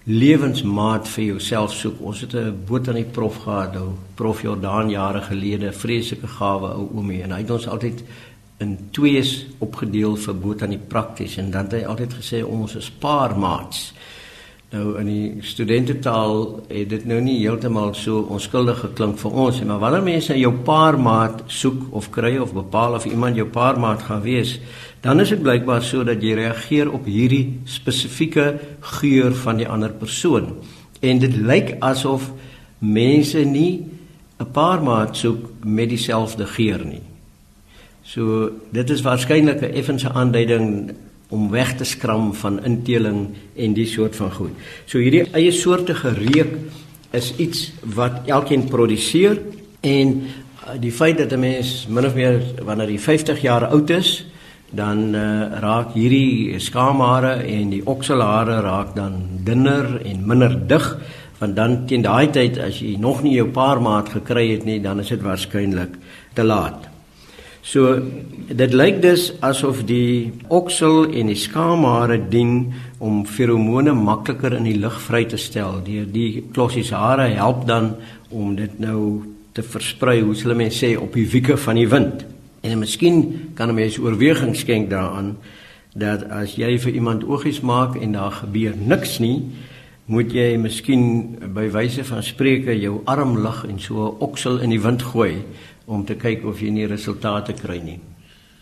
lewensmaat 0.07 1.09
vir 1.09 1.25
jouself 1.25 1.73
soek. 1.73 2.01
Ons 2.01 2.21
het 2.21 2.35
'n 2.35 2.55
boot 2.67 2.89
aan 2.89 2.95
die 2.95 3.05
prof 3.05 3.37
gehad, 3.37 3.73
nou 3.73 3.89
Prof 4.15 4.43
Jordaan 4.43 4.91
jare 4.91 5.21
gelede, 5.21 5.73
vreeslike 5.73 6.27
gawe 6.27 6.69
ou 6.69 6.89
oomie 6.95 7.23
en 7.23 7.31
hy 7.31 7.41
het 7.41 7.51
ons 7.51 7.69
altyd 7.69 8.03
in 8.59 8.77
twees 8.97 9.47
opgedeel 9.59 10.17
vir 10.17 10.37
boot 10.41 10.63
aan 10.65 10.73
die 10.73 10.83
prakties 10.93 11.37
en 11.41 11.51
dan 11.53 11.69
het 11.69 11.81
hy 11.81 11.83
altyd 11.85 12.15
gesê 12.21 12.43
ons 12.45 12.77
is 12.79 12.89
paarmaats. 13.03 13.91
Nou 14.75 14.97
in 14.99 15.07
die 15.07 15.45
studentetaal 15.47 16.41
het 16.67 16.89
dit 16.91 17.05
nou 17.07 17.21
nie 17.23 17.37
heeltemal 17.39 17.93
so 17.95 18.25
onskuldig 18.35 18.81
geklink 18.83 19.21
vir 19.21 19.37
ons 19.45 19.61
nie, 19.61 19.69
maar 19.69 19.79
wanneer 19.85 20.07
mense 20.09 20.39
jou 20.41 20.51
paarmaat 20.67 21.45
soek 21.53 21.85
of 21.95 22.11
kry 22.15 22.35
of 22.43 22.55
bepaal 22.57 22.99
of 22.99 23.07
iemand 23.07 23.39
jou 23.39 23.47
paarmaat 23.47 24.03
gaan 24.09 24.25
wees, 24.25 24.57
dan 25.05 25.23
is 25.23 25.31
dit 25.31 25.45
blykbaar 25.45 25.85
so 25.87 26.03
dat 26.05 26.25
jy 26.25 26.35
reageer 26.41 26.91
op 26.91 27.07
hierdie 27.07 27.61
spesifieke 27.71 28.49
geur 28.99 29.37
van 29.45 29.63
die 29.63 29.69
ander 29.71 29.95
persoon. 29.95 30.57
En 30.99 31.23
dit 31.23 31.37
lyk 31.37 31.77
asof 31.85 32.33
mense 32.83 33.45
nie 33.45 33.87
'n 34.41 34.51
paarmaat 34.53 35.17
soek 35.17 35.63
met 35.65 35.89
dieselfde 35.89 36.47
geur 36.47 36.85
nie. 36.85 37.06
So 38.07 38.51
dit 38.71 38.91
is 38.91 39.03
waarskynlik 39.03 39.61
'n 39.61 39.75
effense 39.75 40.13
aanduiding 40.13 40.95
om 41.29 41.51
weg 41.51 41.75
te 41.77 41.85
skram 41.85 42.35
van 42.35 42.65
inteling 42.65 43.29
en 43.57 43.73
die 43.73 43.87
soort 43.87 44.17
van 44.17 44.31
goed. 44.33 44.55
So 44.87 44.99
hierdie 44.99 45.27
eie 45.33 45.51
soortige 45.51 46.15
reuk 46.15 46.55
is 47.11 47.33
iets 47.37 47.73
wat 47.83 48.23
elkeen 48.27 48.65
produseer 48.65 49.39
en 49.81 50.23
uh, 50.23 50.79
die 50.81 50.93
feit 50.93 51.19
dat 51.19 51.33
'n 51.33 51.41
mens 51.41 51.87
min 51.89 52.07
of 52.07 52.15
meer 52.15 52.41
wanneer 52.63 52.91
jy 52.91 52.99
50 52.99 53.41
jaar 53.43 53.67
oud 53.67 53.91
is, 53.91 54.27
dan 54.71 55.15
uh, 55.15 55.59
raak 55.61 55.95
hierdie 55.95 56.59
skaamhare 56.59 57.43
en 57.43 57.71
die 57.71 57.87
okselhare 57.87 58.61
raak 58.61 58.95
dan 58.95 59.23
dunner 59.45 60.01
en 60.05 60.27
minder 60.27 60.67
dig 60.67 60.99
want 61.39 61.57
dan 61.57 61.87
teen 61.87 62.03
daai 62.03 62.31
tyd 62.31 62.59
as 62.59 62.79
jy 62.81 62.97
nog 62.99 63.23
nie 63.23 63.35
jou 63.35 63.49
paarmaat 63.49 64.09
gekry 64.09 64.51
het 64.51 64.65
nie, 64.65 64.81
dan 64.81 65.01
is 65.01 65.09
dit 65.09 65.23
waarskynlik 65.23 65.99
te 66.35 66.43
laat. 66.43 66.96
So 67.67 67.97
dit 68.47 68.75
lyk 68.79 69.01
dus 69.03 69.33
asof 69.43 69.81
die 69.89 70.31
oksel 70.55 71.09
en 71.11 71.33
die 71.33 71.39
skaamhare 71.39 72.21
dien 72.31 72.69
om 73.03 73.25
feromone 73.27 73.91
makliker 73.99 74.55
in 74.55 74.69
die 74.69 74.77
lug 74.79 75.01
vry 75.03 75.25
te 75.27 75.41
stel. 75.41 75.81
Die 75.83 76.05
die 76.07 76.45
klossies 76.55 76.93
hare 76.95 77.27
help 77.35 77.65
dan 77.67 77.97
om 78.31 78.55
dit 78.55 78.79
nou 78.79 79.25
te 79.57 79.67
versprei, 79.67 80.21
hoe 80.23 80.37
hulle 80.39 80.55
mense 80.55 80.79
sê 80.85 80.93
op 81.01 81.19
die 81.19 81.27
wieke 81.33 81.59
van 81.59 81.81
die 81.81 81.89
wind. 81.91 82.23
En 82.63 82.79
miskien 82.79 83.51
kan 83.59 83.69
'n 83.69 83.75
mens 83.75 83.99
oorweging 83.99 84.55
skenk 84.55 84.91
daaraan 84.91 85.37
dat 85.97 86.31
as 86.31 86.55
jy 86.55 86.79
vir 86.79 86.93
iemand 86.93 87.25
oogies 87.25 87.61
maak 87.61 87.97
en 87.97 88.13
daar 88.13 88.31
gebeur 88.31 88.75
niks 88.77 89.19
nie, 89.19 89.43
moet 90.07 90.33
jy 90.33 90.57
miskien 90.57 91.39
by 91.55 91.71
wyse 91.71 92.05
van 92.05 92.23
spreuke 92.23 92.81
jou 92.81 93.01
arm 93.05 93.43
lig 93.43 93.65
en 93.69 93.79
so 93.79 93.95
'n 94.07 94.17
oksel 94.21 94.59
in 94.59 94.71
die 94.71 94.81
wind 94.81 95.03
gooi 95.03 95.43
om 95.87 96.05
te 96.05 96.15
kyk 96.15 96.45
of 96.45 96.61
jy 96.61 96.71
nie 96.71 96.87
resultate 96.87 97.53
kry 97.53 97.79
nie. 97.83 97.99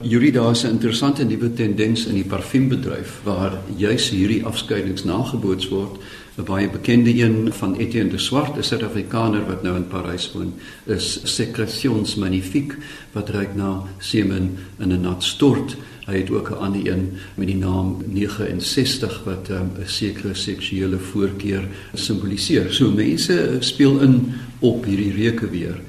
Yuri 0.02 0.30
daar 0.32 0.50
is 0.50 0.64
'n 0.64 0.70
interessante 0.70 1.24
nuwe 1.24 1.52
tendens 1.52 2.06
in 2.06 2.14
die 2.14 2.24
parfuumbedryf 2.24 3.20
waar 3.24 3.58
juis 3.76 4.10
hierdie 4.10 4.44
afskeidings 4.44 5.04
nageboots 5.04 5.68
word. 5.68 5.98
'n 6.36 6.44
Baie 6.44 6.68
bekende 6.68 7.14
een 7.14 7.52
van 7.52 7.76
Etienne 7.76 8.10
de 8.10 8.18
Swart, 8.18 8.56
'n 8.56 8.62
Suid-Afrikaner 8.62 9.46
wat 9.46 9.62
nou 9.62 9.76
in 9.76 9.86
Parys 9.86 10.32
woon, 10.32 10.52
is 10.86 11.20
Secretions 11.22 12.14
Magnifique 12.14 12.76
wat 13.12 13.28
reik 13.28 13.54
na 13.54 13.82
semen 13.98 14.58
in 14.78 14.92
'n 14.92 15.00
nat 15.00 15.22
stort. 15.22 15.76
Hy 16.06 16.16
het 16.16 16.30
ook 16.30 16.50
'n 16.50 16.58
ander 16.58 16.86
een 16.86 17.12
met 17.34 17.46
die 17.46 17.56
naam 17.56 18.02
69 18.06 19.24
wat 19.24 19.48
ehm, 19.48 19.62
'n 19.62 19.80
um, 19.80 19.86
sekere 19.86 20.34
seksuele 20.34 20.98
voorkeur 20.98 21.68
simboliseer. 21.94 22.72
So 22.72 22.90
mense 22.90 23.56
speel 23.60 24.00
in 24.00 24.32
op 24.58 24.84
hierdie 24.84 25.12
reuke 25.12 25.50
weer. 25.50 25.80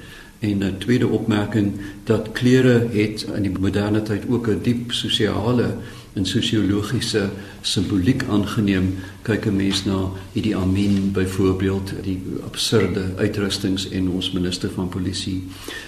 En 0.45 0.63
'n 0.63 0.77
tweede 0.77 1.07
opmerking 1.07 1.73
dat 2.03 2.31
klere 2.31 2.87
het 2.91 3.25
in 3.35 3.41
die 3.41 3.59
moderne 3.59 4.01
tyd 4.01 4.23
ook 4.29 4.47
'n 4.47 4.59
diep 4.61 4.91
sosiale 4.91 5.67
en 6.13 6.25
sosiologiese 6.25 7.29
simboliek 7.61 8.23
aangeneem. 8.29 8.95
Kyk 9.21 9.45
'n 9.45 9.55
mens 9.55 9.85
na 9.85 10.09
Idi 10.33 10.53
Amin 10.53 11.11
byvoorbeeld, 11.11 11.93
die 12.03 12.21
absurde 12.43 13.01
uitrustings 13.17 13.89
en 13.89 14.09
ons 14.09 14.31
minister 14.31 14.69
van 14.69 14.89
polisie, 14.89 15.43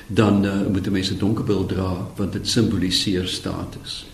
dan 0.08 0.46
uh, 0.46 0.52
moet 0.72 0.88
'n 0.88 0.92
mens 0.92 1.12
'n 1.12 1.18
donker 1.18 1.44
bil 1.44 1.66
dra 1.66 2.08
want 2.16 2.34
dit 2.34 2.48
simboliseer 2.48 3.28
status. 3.28 4.06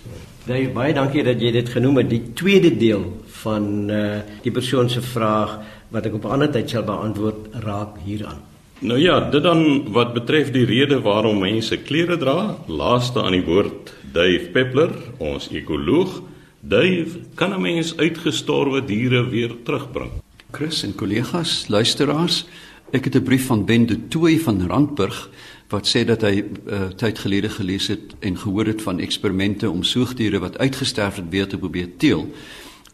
Baie 0.46 0.70
baie 0.70 0.94
dankie 0.94 1.24
dat 1.24 1.42
jy 1.42 1.52
dit 1.52 1.70
genoem 1.70 1.98
het. 1.98 2.10
Die 2.10 2.24
tweede 2.34 2.78
deel 2.78 3.22
van 3.26 3.90
uh, 3.90 4.20
die 4.42 4.52
persoon 4.52 4.90
se 4.90 5.02
vraag 5.02 5.60
wat 5.90 6.06
ek 6.06 6.14
op 6.14 6.26
'n 6.26 6.30
ander 6.30 6.52
tyd 6.52 6.70
sal 6.70 6.84
beantwoord 6.84 7.48
raak 7.52 7.98
hieraan. 8.06 8.53
Nou 8.84 9.00
ja, 9.00 9.30
dit 9.32 9.44
dan 9.44 9.92
wat 9.96 10.10
betref 10.14 10.50
die 10.52 10.66
rede 10.68 10.98
waarom 11.02 11.38
mense 11.40 11.78
klere 11.88 12.18
dra, 12.20 12.58
laaste 12.68 13.22
aan 13.24 13.32
die 13.32 13.46
woord 13.46 13.94
Dave 14.12 14.50
Peppler, 14.52 14.92
ons 15.24 15.48
ekoloog. 15.56 16.18
Dave, 16.60 17.22
kan 17.40 17.54
'n 17.56 17.62
mens 17.62 17.94
uitgestorwe 17.98 18.84
diere 18.86 19.30
weer 19.30 19.56
terugbring? 19.64 20.12
Chris 20.52 20.84
en 20.84 20.96
kollegas, 20.96 21.68
luisteraars, 21.68 22.46
ek 22.92 23.04
het 23.04 23.16
'n 23.16 23.24
brief 23.24 23.46
van 23.46 23.66
Ben 23.66 23.86
de 23.86 24.08
Tooy 24.08 24.40
van 24.40 24.68
Randburg 24.68 25.30
wat 25.70 25.88
sê 25.88 26.04
dat 26.06 26.22
hy 26.22 26.44
uh, 26.44 26.92
tyd 26.96 27.20
gelede 27.20 27.50
gelees 27.50 27.88
het 27.88 28.16
en 28.20 28.38
gehoor 28.38 28.66
het 28.66 28.82
van 28.82 29.00
eksperimente 29.00 29.70
om 29.70 29.84
soogdiere 29.84 30.40
wat 30.40 30.58
uitgesterf 30.58 31.16
het 31.16 31.30
weer 31.30 31.48
te 31.48 31.58
probeer 31.58 31.90
teel. 31.98 32.28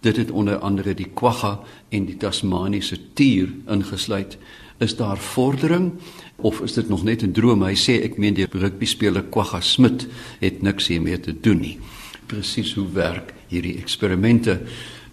Dit 0.01 0.17
het 0.17 0.31
onder 0.31 0.57
andere 0.57 0.93
die 0.93 1.09
kwagga 1.13 1.59
en 1.89 2.05
die 2.05 2.17
Tasmaniese 2.17 2.97
tier 3.13 3.47
ingesluit 3.67 4.37
is 4.79 4.95
daar 4.95 5.17
vordering 5.17 5.91
of 6.35 6.61
is 6.61 6.73
dit 6.73 6.89
nog 6.89 7.03
net 7.03 7.23
'n 7.23 7.31
droom? 7.31 7.63
Hy 7.63 7.75
sê 7.75 8.03
ek 8.03 8.17
meen 8.17 8.33
die 8.33 8.47
rugby 8.51 8.85
speler 8.85 9.23
Kwagga 9.23 9.61
Smit 9.61 10.07
het 10.39 10.61
niks 10.61 10.87
hiermee 10.87 11.19
te 11.19 11.39
doen 11.39 11.59
nie. 11.59 11.79
Presies 12.25 12.73
hoe 12.73 12.87
werk 12.93 13.33
hierdie 13.47 13.77
eksperimente? 13.77 14.61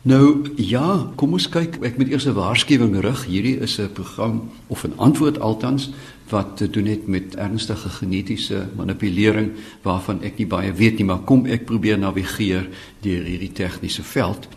Nou 0.06 0.52
ja, 0.56 1.12
kom 1.16 1.32
ons 1.32 1.48
kyk. 1.48 1.80
Ek 1.82 1.96
moet 1.98 2.08
eers 2.08 2.26
'n 2.26 2.34
waarskuwing 2.34 3.00
rig. 3.00 3.24
Hierdie 3.26 3.58
is 3.58 3.78
'n 3.78 3.92
program 3.92 4.50
of 4.66 4.84
'n 4.84 4.92
antwoord 4.96 5.40
altans 5.40 5.90
wat 6.28 6.56
te 6.56 6.70
doen 6.70 6.86
het 6.86 7.06
met 7.06 7.36
ernstige 7.36 7.88
genetiese 7.88 8.68
manipulering 8.76 9.50
waarvan 9.82 10.22
ek 10.22 10.38
nie 10.38 10.46
baie 10.46 10.72
weet 10.72 10.96
nie, 10.98 11.04
maar 11.04 11.18
kom 11.18 11.46
ek 11.46 11.64
probeer 11.64 11.98
navigeer 11.98 12.68
deur 13.00 13.24
hierdie 13.24 13.52
tegniese 13.52 14.02
veld. 14.02 14.48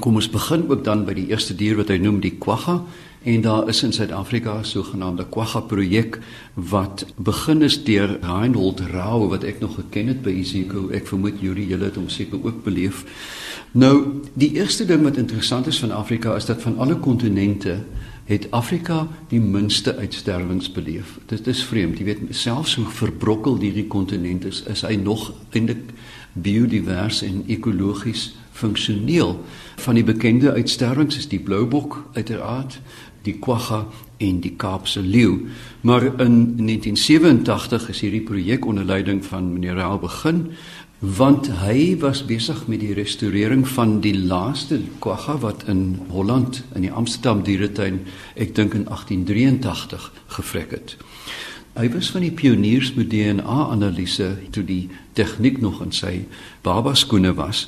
Kom 0.00 0.14
ons 0.14 0.30
begin 0.30 0.68
ook 0.68 0.84
dan 0.84 1.04
by 1.04 1.14
die 1.14 1.28
eerste 1.28 1.54
dier 1.54 1.76
wat 1.76 1.88
hy 1.88 1.96
noem 1.96 2.20
die 2.20 2.36
quagga 2.38 2.82
en 3.24 3.40
daar 3.40 3.68
is 3.68 3.82
in 3.82 3.92
Suid-Afrika 3.92 4.58
'n 4.58 4.64
sogenaamde 4.64 5.26
quagga 5.28 5.60
projek 5.60 6.18
wat 6.54 7.06
begin 7.16 7.62
is 7.62 7.84
deur 7.84 8.18
Reinhold 8.20 8.80
Rau 8.80 9.28
wat 9.28 9.44
ek 9.44 9.60
nog 9.60 9.74
geken 9.74 10.06
het 10.06 10.22
by 10.22 10.30
Isiko. 10.30 10.88
Ek 10.88 11.06
vermoed 11.06 11.40
Yuri 11.40 11.66
julle 11.66 11.84
het 11.84 11.94
hom 11.94 12.08
seker 12.08 12.44
ook 12.44 12.64
beleef. 12.64 13.04
Nou, 13.72 14.20
die 14.32 14.52
eerste 14.52 14.84
ding 14.84 15.02
wat 15.02 15.16
interessant 15.16 15.66
is 15.66 15.78
van 15.78 15.90
Afrika 15.90 16.34
is 16.34 16.44
dat 16.44 16.62
van 16.62 16.78
alle 16.78 16.96
kontinente 16.96 17.78
het 18.24 18.50
Afrika 18.50 19.08
die 19.28 19.40
minste 19.40 19.96
uitsterwings 19.96 20.72
beleef. 20.72 21.18
Dit 21.26 21.46
is 21.46 21.64
vreemd, 21.64 21.98
jy 21.98 22.04
weet, 22.04 22.20
selfs 22.30 22.74
hoe 22.74 22.86
verbrokkel 22.86 23.58
hierdie 23.58 23.86
kontinent 23.86 24.44
is, 24.44 24.62
is 24.70 24.82
hy 24.86 24.94
nog 24.94 25.32
eintlik 25.50 25.90
biodivers 26.32 27.22
en 27.22 27.42
ekologies 27.46 28.34
funksioneel. 28.52 29.40
Van 29.82 29.98
die 29.98 30.04
bekende 30.04 30.52
uitsterwings 30.52 31.16
is 31.16 31.28
die 31.28 31.40
bloubok 31.40 31.98
uiteraard, 32.12 32.78
die 33.26 33.38
quagga 33.38 33.86
en 34.22 34.40
die 34.40 34.54
Kaapse 34.56 35.02
leeu. 35.02 35.48
Maar 35.80 36.04
in 36.22 36.56
1987 36.56 37.88
is 37.88 38.00
hierdie 38.00 38.24
projek 38.26 38.66
onder 38.66 38.84
leiding 38.84 39.24
van 39.24 39.52
meneer 39.52 39.80
Raal 39.80 39.98
begin 39.98 40.46
want 41.02 41.48
hy 41.58 41.96
was 41.98 42.20
besig 42.22 42.60
met 42.70 42.78
die 42.78 42.92
restaurering 42.94 43.64
van 43.68 43.96
die 44.04 44.14
laaste 44.14 44.78
quagga 45.02 45.34
wat 45.42 45.64
in 45.66 45.98
Holland 46.14 46.60
in 46.78 46.86
die 46.86 46.92
Amsterdam 46.94 47.42
dieretuin 47.42 48.04
ek 48.38 48.54
dink 48.54 48.76
in 48.78 48.84
1883 48.86 50.12
gevrek 50.36 50.70
het. 50.70 50.94
Hy 51.74 51.88
was 51.90 52.12
van 52.14 52.22
die 52.22 52.30
pioniers 52.30 52.92
met 52.94 53.10
DNA-analise 53.10 54.36
toe 54.54 54.62
die 54.62 54.90
tegniek 55.18 55.58
nog 55.58 55.82
in 55.82 55.90
sy 55.90 56.20
babaskoene 56.62 57.34
was 57.34 57.66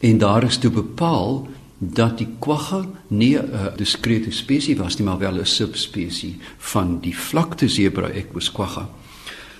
en 0.00 0.18
daar 0.22 0.48
is 0.48 0.56
toe 0.62 0.72
bepaal 0.72 1.42
dat 1.82 2.18
die 2.18 2.28
quagga 2.38 2.84
nie 3.08 3.36
'n 3.36 3.76
diskrete 3.76 4.30
spesies 4.30 4.78
was 4.78 4.98
nie 4.98 5.04
maar 5.04 5.18
wel 5.18 5.40
'n 5.40 5.46
subspesies 5.46 6.38
van 6.58 7.00
die 7.00 7.16
vlakte 7.16 7.68
zebra 7.68 8.08
equus 8.08 8.52
quagga. 8.52 8.88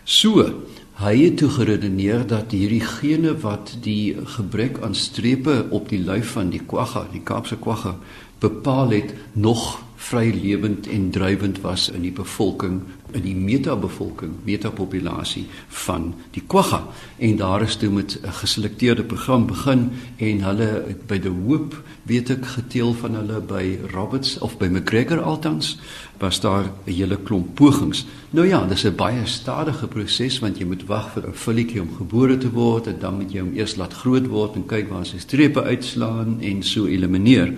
So 0.04 0.62
Hy 1.02 1.16
het 1.18 1.36
toe 1.40 1.48
geredeneer 1.50 2.26
dat 2.26 2.52
hierdie 2.52 2.82
gene 2.84 3.32
wat 3.40 3.72
die 3.82 4.12
gebrek 4.36 4.76
aan 4.84 4.94
strepe 4.94 5.66
op 5.70 5.88
die 5.88 5.98
lyf 5.98 6.34
van 6.36 6.52
die 6.52 6.60
quagga, 6.68 7.06
die 7.10 7.22
Kaapse 7.24 7.56
quagga, 7.56 7.96
bepaal 8.38 8.92
het 8.92 9.14
nog 9.32 9.80
vry 10.08 10.30
lewend 10.34 10.88
en 10.90 11.10
drywend 11.14 11.60
was 11.62 11.88
in 11.90 12.02
die 12.02 12.14
bevolking 12.14 12.82
in 13.12 13.24
die 13.26 13.36
metabevolking, 13.36 14.38
metapopulasie 14.46 15.44
van 15.84 16.12
die 16.34 16.42
quagga 16.48 16.82
en 17.22 17.36
daar 17.40 17.64
is 17.66 17.76
toe 17.76 17.90
met 17.90 18.18
'n 18.22 18.32
geselekteerde 18.40 19.04
program 19.04 19.46
begin 19.46 19.90
en 20.16 20.40
hulle 20.40 20.96
by 21.06 21.18
die 21.18 21.30
hoop 21.30 21.82
weet 22.02 22.30
ek 22.30 22.46
geteel 22.46 22.94
van 22.94 23.14
hulle 23.14 23.40
by 23.40 23.78
Roberts 23.92 24.38
of 24.38 24.58
by 24.58 24.66
McGregor 24.66 25.20
altans 25.20 25.78
was 26.18 26.40
daar 26.40 26.64
'n 26.64 26.92
hele 26.92 27.16
klomp 27.16 27.54
pogings. 27.54 28.06
Nou 28.30 28.46
ja, 28.46 28.66
dis 28.66 28.84
'n 28.84 28.96
baie 28.96 29.26
stadige 29.26 29.86
proses 29.86 30.38
want 30.38 30.58
jy 30.58 30.64
moet 30.64 30.86
wag 30.86 31.12
vir 31.12 31.28
'n 31.28 31.34
filletjie 31.34 31.80
om 31.80 31.96
gebore 31.96 32.38
te 32.38 32.50
word 32.50 32.86
en 32.86 32.98
dan 32.98 33.16
moet 33.16 33.32
jy 33.32 33.40
hom 33.40 33.54
eers 33.54 33.76
laat 33.76 33.92
groot 33.92 34.26
word 34.26 34.54
en 34.54 34.66
kyk 34.66 34.88
waar 34.88 35.06
sy 35.06 35.18
strepe 35.18 35.62
uitslaan 35.62 36.40
en 36.40 36.62
so 36.62 36.86
elimineer. 36.86 37.54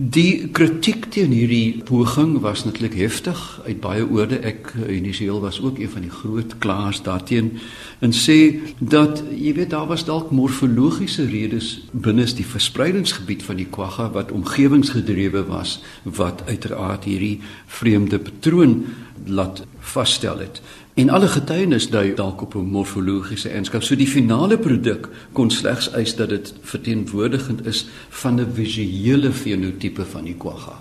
Die 0.00 0.48
kritiek 0.48 1.10
teen 1.12 1.34
hierdie 1.36 1.82
poging 1.84 2.38
was 2.40 2.62
natuurlik 2.64 2.94
heftig 2.96 3.60
uit 3.66 3.80
baie 3.84 4.06
oorde. 4.08 4.38
Ek 4.40 4.70
initieel 4.88 5.36
was 5.40 5.58
ook 5.60 5.76
een 5.78 5.90
van 5.92 6.06
die 6.06 6.10
groot 6.10 6.54
klaars 6.64 7.02
daarteen 7.04 7.58
en 8.00 8.16
sê 8.16 8.56
dat 8.80 9.20
jy 9.28 9.52
weet 9.52 9.74
daar 9.76 9.86
was 9.86 10.06
dalk 10.08 10.30
morfologiese 10.32 11.28
redes 11.28 11.82
binne 11.92 12.24
die 12.24 12.46
verspreidingsgebied 12.46 13.44
van 13.44 13.60
die 13.60 13.68
quagga 13.68 14.08
wat 14.16 14.32
omgewingsgedrewe 14.32 15.44
was 15.52 15.82
wat 16.04 16.40
uiteraard 16.48 17.04
hierdie 17.04 17.42
vreemde 17.66 18.18
patroon 18.18 18.86
laat 19.26 19.66
vasstel 19.92 20.38
het. 20.38 20.62
En 20.94 21.08
alle 21.08 21.28
getuienis 21.28 21.86
dui 21.88 22.14
dalk 22.14 22.42
op 22.42 22.54
'n 22.54 22.68
morfologiese 22.68 23.48
eienskap. 23.48 23.82
So 23.82 23.96
die 23.96 24.06
finale 24.06 24.58
produk 24.58 25.08
kon 25.32 25.50
slegs 25.50 25.90
eis 25.90 26.16
dat 26.16 26.28
dit 26.28 26.54
verteenwoordigend 26.60 27.66
is 27.66 27.86
van 28.08 28.40
'n 28.40 28.52
visuele 28.52 29.32
fenotipe 29.32 30.04
van 30.04 30.24
die 30.24 30.36
quagga. 30.36 30.80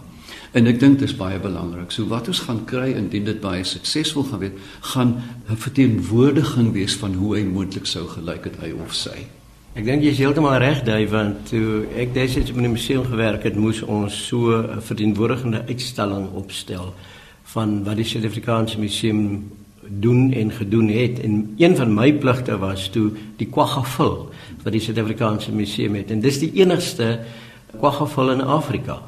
En 0.52 0.68
ek 0.68 0.80
dink 0.80 1.00
dit 1.00 1.10
is 1.10 1.16
baie 1.16 1.40
belangrik. 1.40 1.92
So 1.92 2.08
wat 2.08 2.28
ons 2.28 2.40
gaan 2.40 2.66
kry 2.66 2.92
indien 2.92 3.24
dit 3.24 3.40
baie 3.40 3.64
suksesvol 3.64 4.24
gaan 4.24 4.40
wees, 4.40 4.52
gaan 4.80 5.24
'n 5.50 5.56
verteenwoordiging 5.56 6.72
wees 6.72 6.96
van 6.96 7.14
hoe 7.14 7.36
hy 7.36 7.44
moontlik 7.44 7.86
sou 7.86 8.08
gelyk 8.08 8.44
het 8.44 8.56
hy 8.60 8.74
of 8.84 8.94
sy. 8.94 9.26
Ek 9.74 9.86
dink 9.86 10.04
jy 10.04 10.10
is 10.10 10.18
heeltemal 10.18 10.58
reg, 10.58 10.84
Dave, 10.84 11.10
want 11.10 11.50
toe 11.50 11.86
ek 11.96 12.14
destyds 12.14 12.50
op 12.50 12.58
'n 12.58 12.72
museum 12.72 13.06
gewerk 13.06 13.44
het, 13.44 13.56
moes 13.56 13.82
ons 13.82 14.28
so 14.28 14.52
'n 14.52 14.82
verteenwoordigende 14.82 15.64
uitstalling 15.68 16.30
opstel 16.34 16.94
van 17.44 17.84
wat 17.84 17.96
die 17.96 18.06
Suid-Afrikaanse 18.06 18.80
Museum 18.80 19.52
doen 20.00 20.34
en 20.34 20.52
gedoen 20.52 20.88
het. 20.88 21.20
En 21.20 21.54
een 21.58 21.76
van 21.76 21.94
my 21.94 22.14
pligte 22.14 22.58
was 22.58 22.90
toe 22.90 23.12
die 23.38 23.48
kwagafil 23.48 24.30
wat 24.64 24.72
die 24.74 24.82
Suid-Afrikaanse 24.82 25.52
museum 25.52 25.96
het. 25.96 26.12
En 26.12 26.22
dis 26.22 26.40
die 26.40 26.52
enigste 26.54 27.20
kwagafil 27.78 28.32
in 28.32 28.42
Afrika. 28.42 29.02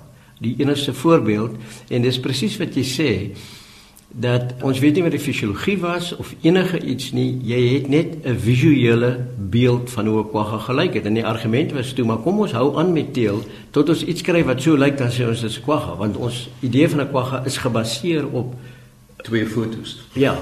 Die 0.43 0.55
enigste 0.57 0.93
voorbeeld. 0.93 1.55
En 1.87 2.01
dis 2.01 2.19
presies 2.19 2.57
wat 2.57 2.75
jy 2.75 2.87
sê 2.87 3.11
dat 4.13 4.51
ons 4.61 4.77
weet 4.77 4.93
nie 4.93 5.03
wat 5.07 5.15
die 5.15 5.21
fisiologie 5.21 5.79
was 5.81 6.11
of 6.21 6.35
enige 6.45 6.77
iets 6.85 7.11
nie. 7.17 7.39
Jy 7.49 7.61
het 7.73 7.87
net 7.89 8.09
'n 8.25 8.37
visuele 8.37 9.25
beeld 9.37 9.89
van 9.89 10.05
hoe 10.07 10.19
'n 10.19 10.29
kwagga 10.29 10.57
gelyk 10.57 10.93
het. 10.93 11.05
En 11.05 11.13
die 11.13 11.25
argument 11.25 11.71
was 11.71 11.93
toe 11.93 12.05
maar 12.05 12.17
kom 12.17 12.39
ons 12.39 12.51
hou 12.51 12.77
aan 12.77 12.93
met 12.93 13.13
teel 13.13 13.43
tot 13.71 13.89
ons 13.89 14.05
iets 14.05 14.21
kry 14.21 14.43
wat 14.43 14.61
so 14.61 14.77
lyk 14.77 14.97
dan 14.97 15.09
sê 15.09 15.27
ons 15.27 15.41
dit 15.41 15.49
is 15.49 15.61
kwagga. 15.61 15.95
Want 15.95 16.17
ons 16.17 16.49
idee 16.59 16.89
van 16.89 17.01
'n 17.01 17.09
kwagga 17.09 17.45
is 17.45 17.57
gebaseer 17.57 18.27
op 18.27 18.53
twee 19.23 19.45
fotos. 19.45 19.99
Ja 20.13 20.37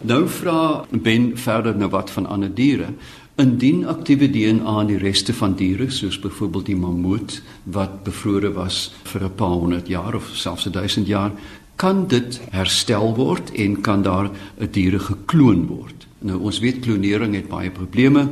Nou 0.00 0.28
vra 0.28 0.84
Ben 0.90 1.38
verder 1.38 1.76
nou 1.76 1.90
wat 1.90 2.10
van 2.10 2.26
ander 2.26 2.54
diere. 2.54 2.88
Indien 3.34 3.86
aktiewe 3.86 4.30
DNA 4.30 4.80
in 4.80 4.86
die 4.86 4.98
reste 4.98 5.34
van 5.34 5.54
diere 5.58 5.90
soos 5.90 6.18
byvoorbeeld 6.18 6.66
die 6.66 6.76
mammoet 6.76 7.42
wat 7.64 8.02
bevrore 8.04 8.52
was 8.52 8.94
vir 9.04 9.24
'n 9.24 9.34
paar 9.34 9.58
honderd 9.58 9.88
jaar 9.88 10.14
of 10.14 10.30
selfs 10.32 10.64
1000 10.70 11.06
jaar, 11.06 11.32
kan 11.76 12.06
dit 12.06 12.40
herstel 12.50 13.14
word 13.14 13.50
en 13.52 13.80
kan 13.80 14.02
daar 14.02 14.30
'n 14.60 14.68
diere 14.70 14.98
gekloon 14.98 15.66
word. 15.66 16.03
Nou 16.24 16.38
ons 16.48 16.58
weet 16.64 16.78
klonering 16.80 17.34
het 17.36 17.50
baie 17.50 17.68
probleme 17.70 18.22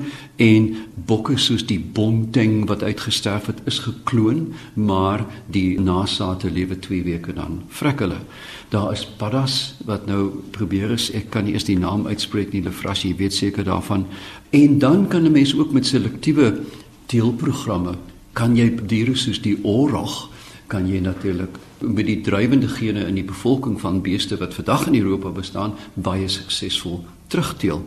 en 0.40 0.68
bokke 1.08 1.34
soos 1.36 1.66
die 1.68 1.76
bonteng 1.76 2.62
wat 2.70 2.82
uitgesterf 2.82 3.50
het 3.50 3.60
is 3.68 3.82
gekloon, 3.84 4.46
maar 4.74 5.26
die 5.52 5.76
nageslagte 5.80 6.48
lewe 6.50 6.78
2 6.80 7.04
weke 7.04 7.36
dan 7.36 7.60
vrek 7.68 8.00
hulle. 8.00 8.22
Daar 8.72 8.94
is 8.96 9.04
paddas 9.20 9.58
wat 9.84 10.08
nou 10.08 10.30
probeer 10.56 10.96
is, 10.96 11.10
ek 11.12 11.28
kan 11.34 11.44
nie 11.44 11.52
eens 11.52 11.68
die 11.68 11.76
naam 11.76 12.06
uitspreek 12.08 12.56
nie, 12.56 12.64
Lefras, 12.64 13.04
jy 13.04 13.12
weet 13.20 13.36
seker 13.36 13.68
daarvan. 13.68 14.06
En 14.56 14.78
dan 14.78 15.08
kan 15.08 15.28
'n 15.28 15.32
mens 15.32 15.52
ook 15.54 15.72
met 15.72 15.86
selektiewe 15.86 16.60
teelprogramme 17.06 17.96
kan 18.32 18.56
jy 18.56 18.70
diere 18.86 19.14
soos 19.14 19.40
die 19.42 19.58
orog 19.64 20.30
kan 20.66 20.88
jy 20.88 21.00
natuurlik 21.00 21.58
met 21.80 22.06
die 22.06 22.20
drywende 22.20 22.68
gene 22.68 23.04
in 23.04 23.14
die 23.14 23.24
bevolking 23.24 23.80
van 23.80 24.00
beeste 24.00 24.36
wat 24.36 24.54
vandag 24.54 24.86
in 24.86 24.94
Europa 24.94 25.28
bestaan 25.28 25.74
baie 25.94 26.28
suksesvol 26.28 27.04
terugteel. 27.32 27.80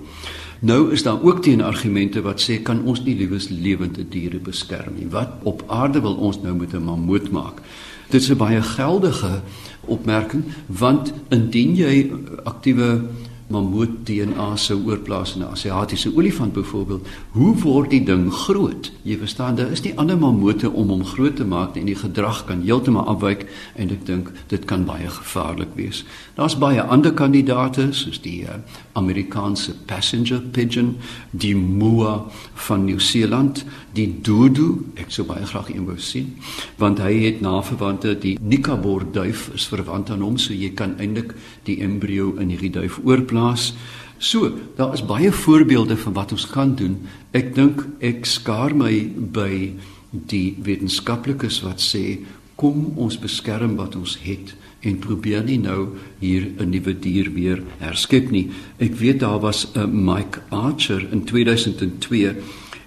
Nou 0.65 0.91
is 0.91 1.03
daar 1.03 1.21
ook 1.21 1.43
teen 1.43 1.61
argumente 1.61 2.21
wat 2.25 2.41
sê 2.41 2.57
kan 2.63 2.81
ons 2.87 3.03
nie 3.05 3.15
liewes 3.17 3.49
lewende 3.51 4.05
diere 4.09 4.39
beskerm 4.41 4.95
nie. 4.97 5.09
Wat 5.11 5.43
op 5.43 5.63
aarde 5.67 6.01
wil 6.01 6.15
ons 6.15 6.41
nou 6.41 6.55
met 6.55 6.73
'n 6.73 6.83
mammoet 6.83 7.31
maak? 7.31 7.61
Dit 8.09 8.21
is 8.21 8.29
'n 8.31 8.37
baie 8.37 8.61
geldige 8.61 9.41
opmerking 9.85 10.43
want 10.65 11.13
indien 11.29 11.75
jy 11.75 12.11
aktiewe 12.43 13.01
mammoet 13.47 13.89
DNA 14.05 14.55
sou 14.57 14.79
oorplaas 14.87 15.35
in 15.35 15.41
'n 15.41 15.51
Asiatiese 15.51 16.15
olifant 16.15 16.53
byvoorbeeld, 16.53 17.07
hoe 17.31 17.55
word 17.55 17.89
die 17.89 18.03
ding 18.03 18.33
groot? 18.33 18.91
Jy 19.01 19.17
verstaan, 19.17 19.55
daar 19.55 19.71
is 19.71 19.81
nie 19.81 19.97
ander 19.97 20.17
mammoete 20.17 20.71
om 20.71 20.89
hom 20.89 21.05
groot 21.05 21.35
te 21.35 21.45
maak 21.45 21.73
nie 21.73 21.81
en 21.81 21.85
die 21.85 21.95
gedrag 21.95 22.45
kan 22.45 22.61
heeltemal 22.61 23.05
afwyk 23.05 23.45
en 23.75 23.89
ek 23.89 24.05
dink 24.05 24.31
dit 24.47 24.65
kan 24.65 24.85
baie 24.85 25.07
gevaarlik 25.07 25.75
wees. 25.75 26.05
Daar's 26.35 26.57
baie 26.57 26.81
ander 26.81 27.13
kandidaate 27.13 27.87
soos 27.91 28.21
die 28.21 28.43
uh, 28.43 28.49
Amerikaanse 28.93 29.73
passenger 29.85 30.41
pigeon, 30.51 30.95
die 31.31 31.55
moa 31.55 32.25
van 32.53 32.85
Nieu-Seeland, 32.85 33.65
die 33.93 34.21
dodo, 34.21 34.79
ek 34.95 35.11
sou 35.11 35.25
baie 35.25 35.45
graag 35.45 35.69
een 35.69 35.85
wou 35.85 35.97
sien, 35.97 36.35
want 36.77 36.99
hy 36.99 37.13
het 37.25 37.41
naverwante 37.41 38.19
die 38.19 38.39
Nikabor 38.41 39.05
duif 39.11 39.49
is 39.53 39.67
verwant 39.67 40.09
aan 40.09 40.21
hom, 40.21 40.37
so 40.37 40.53
jy 40.53 40.73
kan 40.73 40.95
eintlik 40.99 41.35
die 41.63 41.81
embrio 41.81 42.35
in 42.39 42.49
hierdie 42.49 42.71
duif 42.71 42.99
oorplaas 43.03 43.34
plaas. 43.35 43.73
So, 44.17 44.51
daar 44.75 44.93
is 44.93 45.05
baie 45.05 45.31
voorbeelde 45.31 45.97
van 45.97 46.13
wat 46.13 46.31
ons 46.31 46.47
kan 46.47 46.75
doen. 46.75 47.01
Ek 47.35 47.53
dink 47.55 47.83
ek 47.99 48.25
skaar 48.25 48.75
my 48.75 49.11
by 49.15 49.75
die 50.11 50.55
wetenskaplikes 50.63 51.59
wat 51.65 51.83
sê 51.83 52.21
kom 52.55 52.93
ons 52.95 53.17
beskerm 53.19 53.75
wat 53.75 53.97
ons 53.99 54.15
het 54.23 54.53
en 54.85 55.01
probeer 55.03 55.43
nie 55.43 55.59
nou 55.59 55.97
hier 56.19 56.47
'n 56.57 56.69
nuwe 56.69 56.93
dier 56.93 57.27
weer 57.33 57.63
herskep 57.79 58.31
nie. 58.31 58.49
Ek 58.79 58.95
weet 58.95 59.19
daar 59.19 59.39
was 59.39 59.67
'n 59.75 60.05
Mike 60.05 60.39
Archer 60.49 61.03
in 61.11 61.25
2002 61.25 62.35